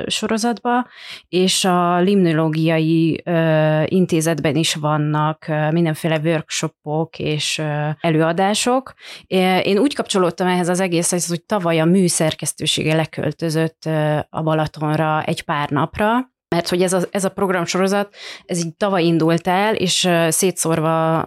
[0.07, 0.87] sorozatba,
[1.27, 3.23] és a limnológiai
[3.85, 7.61] intézetben is vannak mindenféle workshopok és
[7.99, 8.93] előadások.
[9.63, 13.89] Én úgy kapcsolódtam ehhez az egészhez, hogy tavaly a műszerkesztősége leköltözött
[14.29, 19.03] a Balatonra egy pár napra, mert hogy ez a, ez a programsorozat, ez így tavaly
[19.03, 21.19] indult el, és szétszórva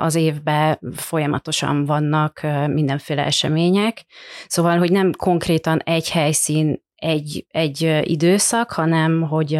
[0.00, 4.04] az évben folyamatosan vannak mindenféle események,
[4.46, 9.54] szóval, hogy nem konkrétan egy helyszín egy, egy időszak, hanem hogy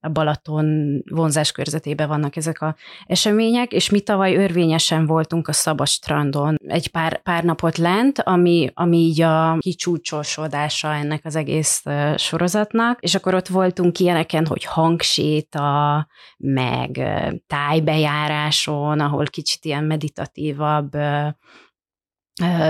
[0.00, 2.76] a Balaton vonzás körzetében vannak ezek a
[3.06, 6.56] események, és mi tavaly örvényesen voltunk a Szabad strandon.
[6.66, 11.82] Egy pár, pár napot lent, ami, ami így a kicsúcsosodása ennek az egész
[12.16, 17.00] sorozatnak, és akkor ott voltunk ilyeneken, hogy hangséta, meg
[17.46, 20.96] tájbejáráson, ahol kicsit ilyen meditatívabb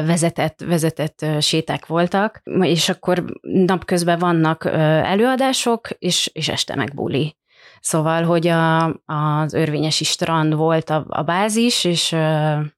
[0.04, 4.64] vezetett, vezetett séták voltak, és akkor napközben vannak
[5.04, 7.36] előadások, és, és este meg buli.
[7.80, 12.16] Szóval, hogy a, az örvényesi strand volt a, a bázis, és,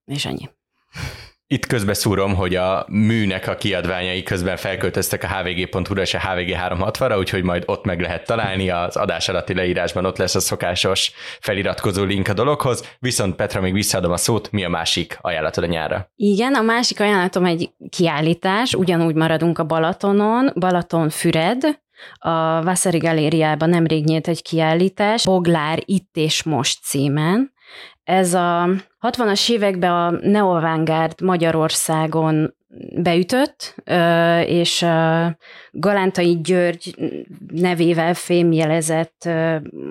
[0.05, 0.49] és ennyi.
[1.49, 7.19] Itt közbeszúrom, hogy a műnek a kiadványai közben felköltöztek a hvg.hu-ra és a hvg 360-ra,
[7.19, 12.05] úgyhogy majd ott meg lehet találni, az adás alatti leírásban ott lesz a szokásos feliratkozó
[12.05, 16.11] link a dologhoz, viszont Petra, még visszaadom a szót, mi a másik ajánlatod a nyára?
[16.17, 21.65] Igen, a másik ajánlatom egy kiállítás, ugyanúgy maradunk a Balatonon, Balaton Füred,
[22.19, 27.55] a Vasszari Galériában nemrég nyílt egy kiállítás, Boglár itt és most címen,
[28.05, 28.69] ez a
[29.11, 32.55] 60-as években a neovangárd Magyarországon
[32.97, 33.75] beütött,
[34.47, 34.87] és
[35.71, 36.95] Galántai György
[37.47, 39.29] nevével fémjelezett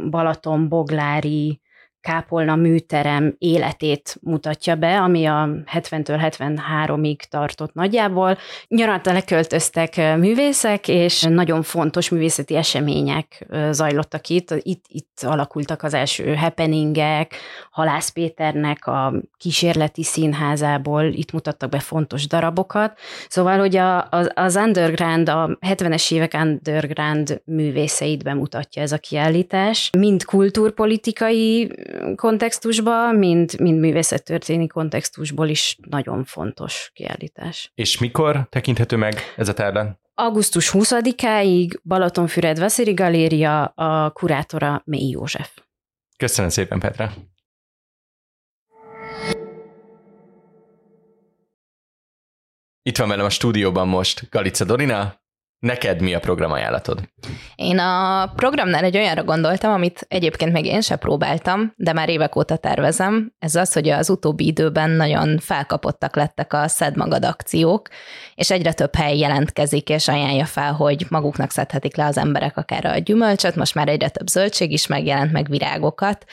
[0.09, 1.59] Balaton-Boglári
[2.05, 8.37] kápolna műterem életét mutatja be, ami a 70-től 73-ig tartott nagyjából.
[8.67, 14.51] Nyaranta leköltöztek művészek, és nagyon fontos művészeti események zajlottak itt.
[14.61, 17.35] Itt, itt alakultak az első happeningek,
[17.71, 22.99] Halász Péternek a kísérleti színházából itt mutattak be fontos darabokat.
[23.29, 29.89] Szóval, hogy a, az, az underground, a 70-es évek underground művészeit bemutatja ez a kiállítás.
[29.97, 31.71] Mind kultúrpolitikai
[32.15, 37.71] kontextusban, mind, mind művészettörténeti kontextusból is nagyon fontos kiállítás.
[37.75, 39.99] És mikor tekinthető meg ez a tárlan?
[40.13, 45.49] Augusztus 20-áig Balatonfüred Vasziri Galéria, a kurátora Mély József.
[46.17, 47.13] Köszönöm szépen, Petra!
[52.81, 55.21] Itt van velem a stúdióban most Galica Dorina,
[55.65, 56.99] Neked mi a programajánlatod?
[57.55, 62.35] Én a programnál egy olyanra gondoltam, amit egyébként még én sem próbáltam, de már évek
[62.35, 63.33] óta tervezem.
[63.39, 67.87] Ez az, hogy az utóbbi időben nagyon felkapottak lettek a Szed Magad akciók,
[68.35, 72.85] és egyre több hely jelentkezik, és ajánlja fel, hogy maguknak szedhetik le az emberek akár
[72.85, 76.25] a gyümölcsöt, most már egyre több zöldség is megjelent, meg virágokat.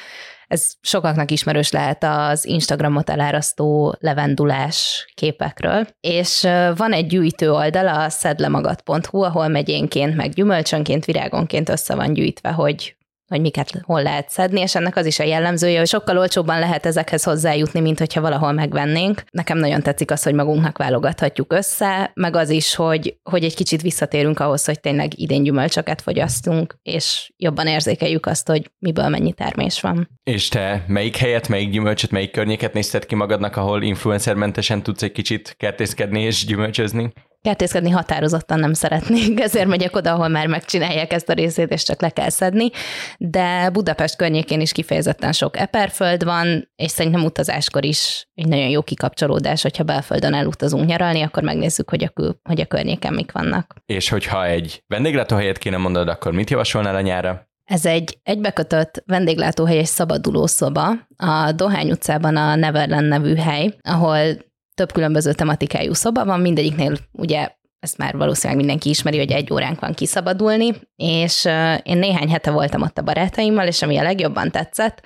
[0.53, 5.87] Ez sokaknak ismerős lehet az Instagramot elárasztó levendulás képekről.
[6.01, 6.43] És
[6.77, 12.97] van egy gyűjtő oldal, a szedlemagad.hu, ahol megyénként, meg gyümölcsönként, virágonként össze van gyűjtve, hogy
[13.33, 16.87] hogy miket hol lehet szedni, és ennek az is a jellemzője, hogy sokkal olcsóbban lehet
[16.87, 19.23] ezekhez hozzájutni, mint hogyha valahol megvennénk.
[19.31, 23.83] Nekem nagyon tetszik az, hogy magunknak válogathatjuk össze, meg az is, hogy, hogy egy kicsit
[23.83, 29.81] visszatérünk ahhoz, hogy tényleg idén gyümölcsöket fogyasztunk, és jobban érzékeljük azt, hogy miből mennyi termés
[29.81, 30.09] van.
[30.25, 35.13] És te melyik helyet, melyik gyümölcsöt, melyik környéket nézted ki magadnak, ahol influencermentesen tudsz egy
[35.13, 37.13] kicsit kertészkedni és gyümölcsözni?
[37.43, 42.01] Kertészkedni határozottan nem szeretnék, ezért megyek oda, ahol már megcsinálják ezt a részét, és csak
[42.01, 42.71] le kell szedni,
[43.19, 48.83] de Budapest környékén is kifejezetten sok eperföld van, és szerintem utazáskor is egy nagyon jó
[48.83, 53.75] kikapcsolódás, hogyha belföldön elutazunk nyaralni, akkor megnézzük, hogy a, kül, hogy a környéken mik vannak.
[53.87, 57.51] És hogyha egy vendéglátóhelyet kéne mondod, akkor mit javasolnál a nyára?
[57.65, 64.19] Ez egy egybekötött vendéglátóhely, egy szabadulószoba a Dohány utcában a Neverland nevű hely, ahol
[64.75, 69.81] több különböző tematikájú szoba van, mindegyiknél ugye ezt már valószínűleg mindenki ismeri, hogy egy óránk
[69.81, 71.45] van kiszabadulni, és
[71.83, 75.03] én néhány hete voltam ott a barátaimmal, és ami a legjobban tetszett,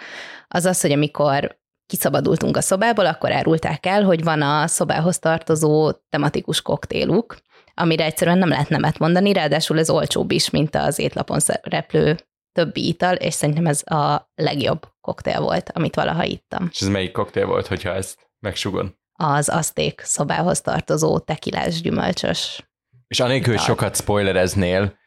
[0.48, 5.92] az az, hogy amikor kiszabadultunk a szobából, akkor árulták el, hogy van a szobához tartozó
[6.08, 7.36] tematikus koktéluk,
[7.74, 12.16] amire egyszerűen nem lehet nemet mondani, ráadásul ez olcsóbb is, mint az étlapon szereplő
[12.52, 16.68] többi ital, és szerintem ez a legjobb koktél volt, amit valaha ittam.
[16.72, 18.94] És ez melyik koktél volt, hogyha ezt megsugod?
[19.16, 22.68] Az aszték szobához tartozó tekilás gyümölcsös.
[23.08, 24.98] És anélkül, hogy sokat spoilereznél,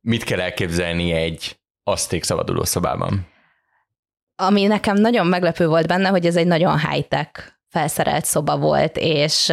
[0.00, 3.26] mit kell elképzelni egy aszték szabaduló szobában?
[4.42, 9.52] Ami nekem nagyon meglepő volt benne, hogy ez egy nagyon high-tech felszerelt szoba volt, és,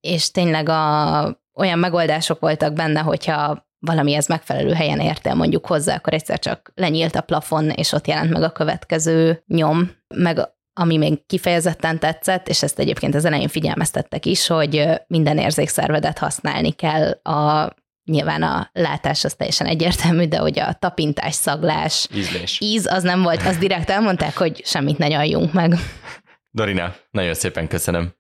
[0.00, 6.12] és tényleg a, olyan megoldások voltak benne, hogyha valamihez megfelelő helyen értél mondjuk hozzá, akkor
[6.12, 10.38] egyszer csak lenyílt a plafon, és ott jelent meg a következő nyom, meg
[10.80, 16.72] ami még kifejezetten tetszett, és ezt egyébként az elején figyelmeztettek is, hogy minden érzékszervedet használni
[16.72, 17.70] kell a
[18.04, 22.60] nyilván a látás az teljesen egyértelmű, de hogy a tapintás, szaglás, Ízlés.
[22.60, 25.74] íz az nem volt, az direkt elmondták, hogy semmit ne nyaljunk meg.
[26.50, 28.14] Dorina, nagyon szépen köszönöm.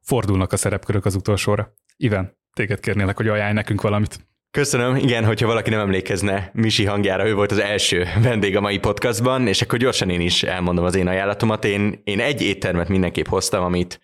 [0.00, 1.72] Fordulnak a szerepkörök az utolsóra.
[1.96, 4.18] Iven, téged kérnélek, hogy ajánlj nekünk valamit.
[4.54, 4.96] Köszönöm.
[4.96, 9.46] Igen, hogyha valaki nem emlékezne Misi hangjára, ő volt az első vendég a mai podcastban,
[9.46, 11.64] és akkor gyorsan én is elmondom az én ajánlatomat.
[11.64, 14.00] Én, én egy éttermet mindenképp hoztam, amit,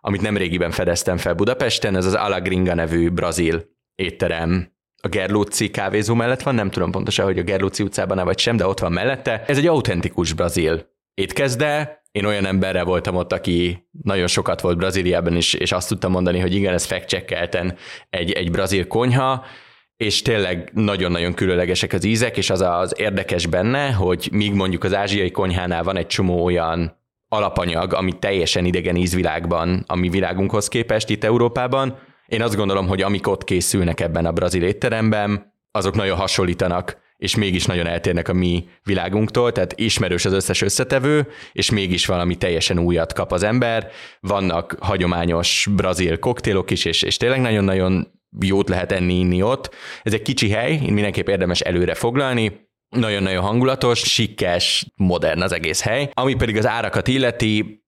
[0.00, 4.72] amit nem régiben fedeztem fel Budapesten, ez az Alagringa nevű brazil étterem
[5.02, 8.66] a Gerlóci kávézó mellett van, nem tudom pontosan, hogy a Gerlóci utcában vagy sem, de
[8.66, 9.44] ott van mellette.
[9.46, 15.36] Ez egy autentikus brazil étkezde, én olyan emberrel voltam ott, aki nagyon sokat volt Brazíliában
[15.36, 17.24] is, és azt tudtam mondani, hogy igen, ez fact
[18.10, 19.44] egy, egy brazil konyha,
[20.00, 24.94] és tényleg nagyon-nagyon különlegesek az ízek, és az az érdekes benne, hogy míg mondjuk az
[24.94, 26.96] ázsiai konyhánál van egy csomó olyan
[27.28, 33.02] alapanyag, ami teljesen idegen ízvilágban, a mi világunkhoz képest itt Európában, én azt gondolom, hogy
[33.02, 38.32] amik ott készülnek ebben a brazil étteremben, azok nagyon hasonlítanak és mégis nagyon eltérnek a
[38.32, 43.90] mi világunktól, tehát ismerős az összes összetevő, és mégis valami teljesen újat kap az ember.
[44.20, 49.74] Vannak hagyományos brazil koktélok is, és, és tényleg nagyon-nagyon jót lehet enni, inni ott.
[50.02, 56.10] Ez egy kicsi hely, mindenképp érdemes előre foglalni, nagyon-nagyon hangulatos, sikkes, modern az egész hely.
[56.14, 57.84] Ami pedig az árakat illeti,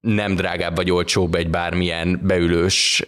[0.00, 3.02] nem drágább vagy olcsóbb egy bármilyen beülős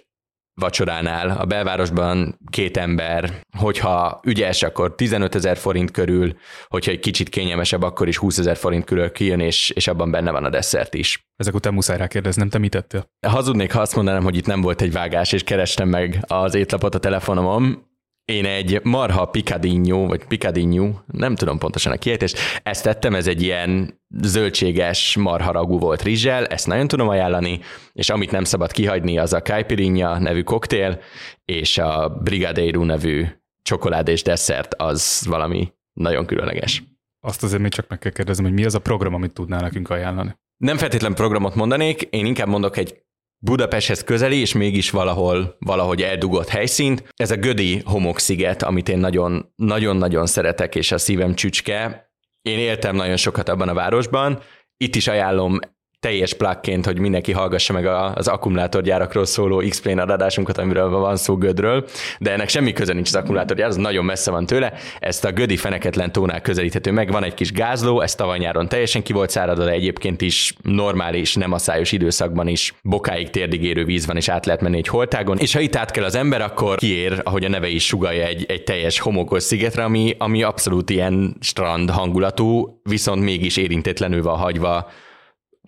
[0.59, 6.37] vacsoránál a belvárosban két ember, hogyha ügyes, akkor 15 ezer forint körül,
[6.69, 10.31] hogyha egy kicsit kényelmesebb, akkor is 20 ezer forint körül kijön, és, és abban benne
[10.31, 11.27] van a desszert is.
[11.37, 13.11] Ezek után muszáj rákérdeznem, te mit tettél?
[13.27, 16.95] Hazudnék, ha azt mondanám, hogy itt nem volt egy vágás, és kerestem meg az étlapot
[16.95, 17.87] a telefonomon,
[18.25, 23.43] én egy marha picadinho, vagy picadinho, nem tudom pontosan a kiejtést, ezt tettem, ez egy
[23.43, 27.61] ilyen zöldséges marharagú volt rizsel, ezt nagyon tudom ajánlani,
[27.93, 31.01] és amit nem szabad kihagyni, az a caipirinha nevű koktél,
[31.45, 33.27] és a brigadeiro nevű
[33.63, 36.83] csokolád és desszert, az valami nagyon különleges.
[37.21, 39.91] Azt azért még csak meg kell kérdezem, hogy mi az a program, amit tudnál nekünk
[39.91, 40.37] ajánlani?
[40.57, 43.03] Nem feltétlen programot mondanék, én inkább mondok egy
[43.41, 47.13] Budapesthez közeli, és mégis valahol, valahogy eldugott helyszínt.
[47.17, 52.08] Ez a Gödi homoksziget, amit én nagyon, nagyon-nagyon szeretek, és a szívem csücske.
[52.49, 54.43] Én éltem nagyon sokat abban a városban.
[54.77, 55.59] Itt is ajánlom
[56.01, 61.85] teljes plakként, hogy mindenki hallgassa meg az akkumulátorgyárakról szóló X-Plane adásunkat, amiről van szó Gödről,
[62.19, 64.73] de ennek semmi köze nincs az akkumulátorgyár, az nagyon messze van tőle.
[64.99, 69.03] Ezt a Gödi feneketlen tónál közelíthető meg, van egy kis gázló, ez tavaly nyáron teljesen
[69.03, 74.07] ki volt száradva, de egyébként is normális, nem asszályos időszakban is bokáig térdig érő víz
[74.07, 75.39] van, és át lehet menni egy holtágon.
[75.39, 78.45] És ha itt át kell az ember, akkor kiér, ahogy a neve is sugalja, egy,
[78.49, 84.91] egy teljes homokos szigetre, ami, ami abszolút ilyen strand hangulatú, viszont mégis érintetlenül van hagyva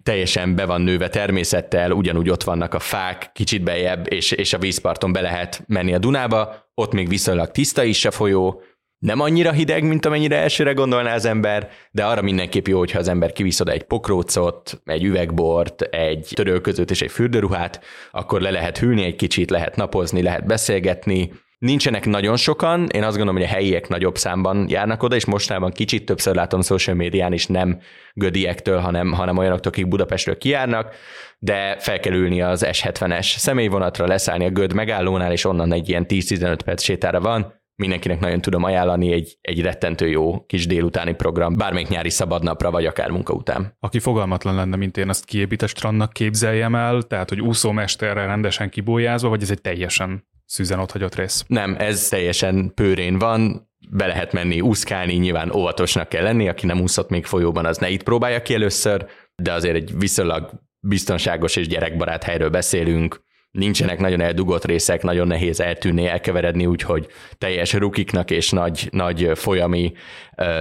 [0.02, 4.58] teljesen be van nőve természettel, ugyanúgy ott vannak a fák, kicsit bejebb, és, és a
[4.58, 8.62] vízparton be lehet menni a Dunába, ott még viszonylag tiszta is a folyó,
[8.98, 13.08] nem annyira hideg, mint amennyire elsőre gondolná az ember, de arra mindenképp jó, hogyha az
[13.08, 18.78] ember kivisz oda egy pokrócot, egy üvegbort, egy törölközőt és egy fürdőruhát, akkor le lehet
[18.78, 21.30] hűlni egy kicsit, lehet napozni, lehet beszélgetni,
[21.60, 25.70] Nincsenek nagyon sokan, én azt gondolom, hogy a helyiek nagyobb számban járnak oda, és mostában
[25.70, 27.80] kicsit többször látom social médián is nem
[28.14, 30.94] gödiektől, hanem, hanem olyanoktól, akik Budapestről kijárnak,
[31.38, 36.06] de fel kell ülni az S70-es személyvonatra, leszállni a göd megállónál, és onnan egy ilyen
[36.08, 41.52] 10-15 perc sétára van, mindenkinek nagyon tudom ajánlani egy, egy rettentő jó kis délutáni program,
[41.56, 43.76] bármelyik nyári szabadnapra, vagy akár munka után.
[43.80, 48.70] Aki fogalmatlan lenne, mint én, azt kiépít a strandnak képzeljem el, tehát hogy úszómesterrel rendesen
[48.70, 51.44] kibójázva, vagy ez egy teljesen szűzen ott hagyott rész.
[51.46, 56.80] Nem, ez teljesen pőrén van, be lehet menni úszkálni, nyilván óvatosnak kell lenni, aki nem
[56.80, 61.68] úszott még folyóban, az ne itt próbálja ki először, de azért egy viszonylag biztonságos és
[61.68, 67.06] gyerekbarát helyről beszélünk, nincsenek nagyon eldugott részek, nagyon nehéz eltűnni, elkeveredni, úgyhogy
[67.38, 69.92] teljes rukiknak és nagy, nagy folyami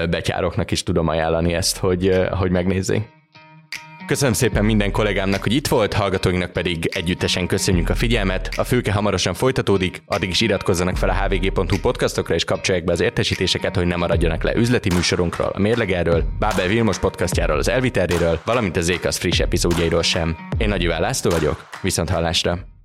[0.09, 3.18] betyároknak is tudom ajánlani ezt, hogy, hogy megnézzék.
[4.10, 8.49] Köszönöm szépen minden kollégámnak, hogy itt volt, hallgatóinknak pedig együttesen köszönjük a figyelmet.
[8.55, 13.01] A főke hamarosan folytatódik, addig is iratkozzanak fel a hvg.hu podcastokra és kapcsolják be az
[13.01, 18.78] értesítéseket, hogy ne maradjanak le üzleti műsorunkról, a mérlegerről, Bábel Vilmos podcastjáról, az Elviterréről, valamint
[18.78, 20.38] az Zékasz friss epizódjairól sem.
[20.57, 22.78] Én Nagy László vagyok, viszont hallásra!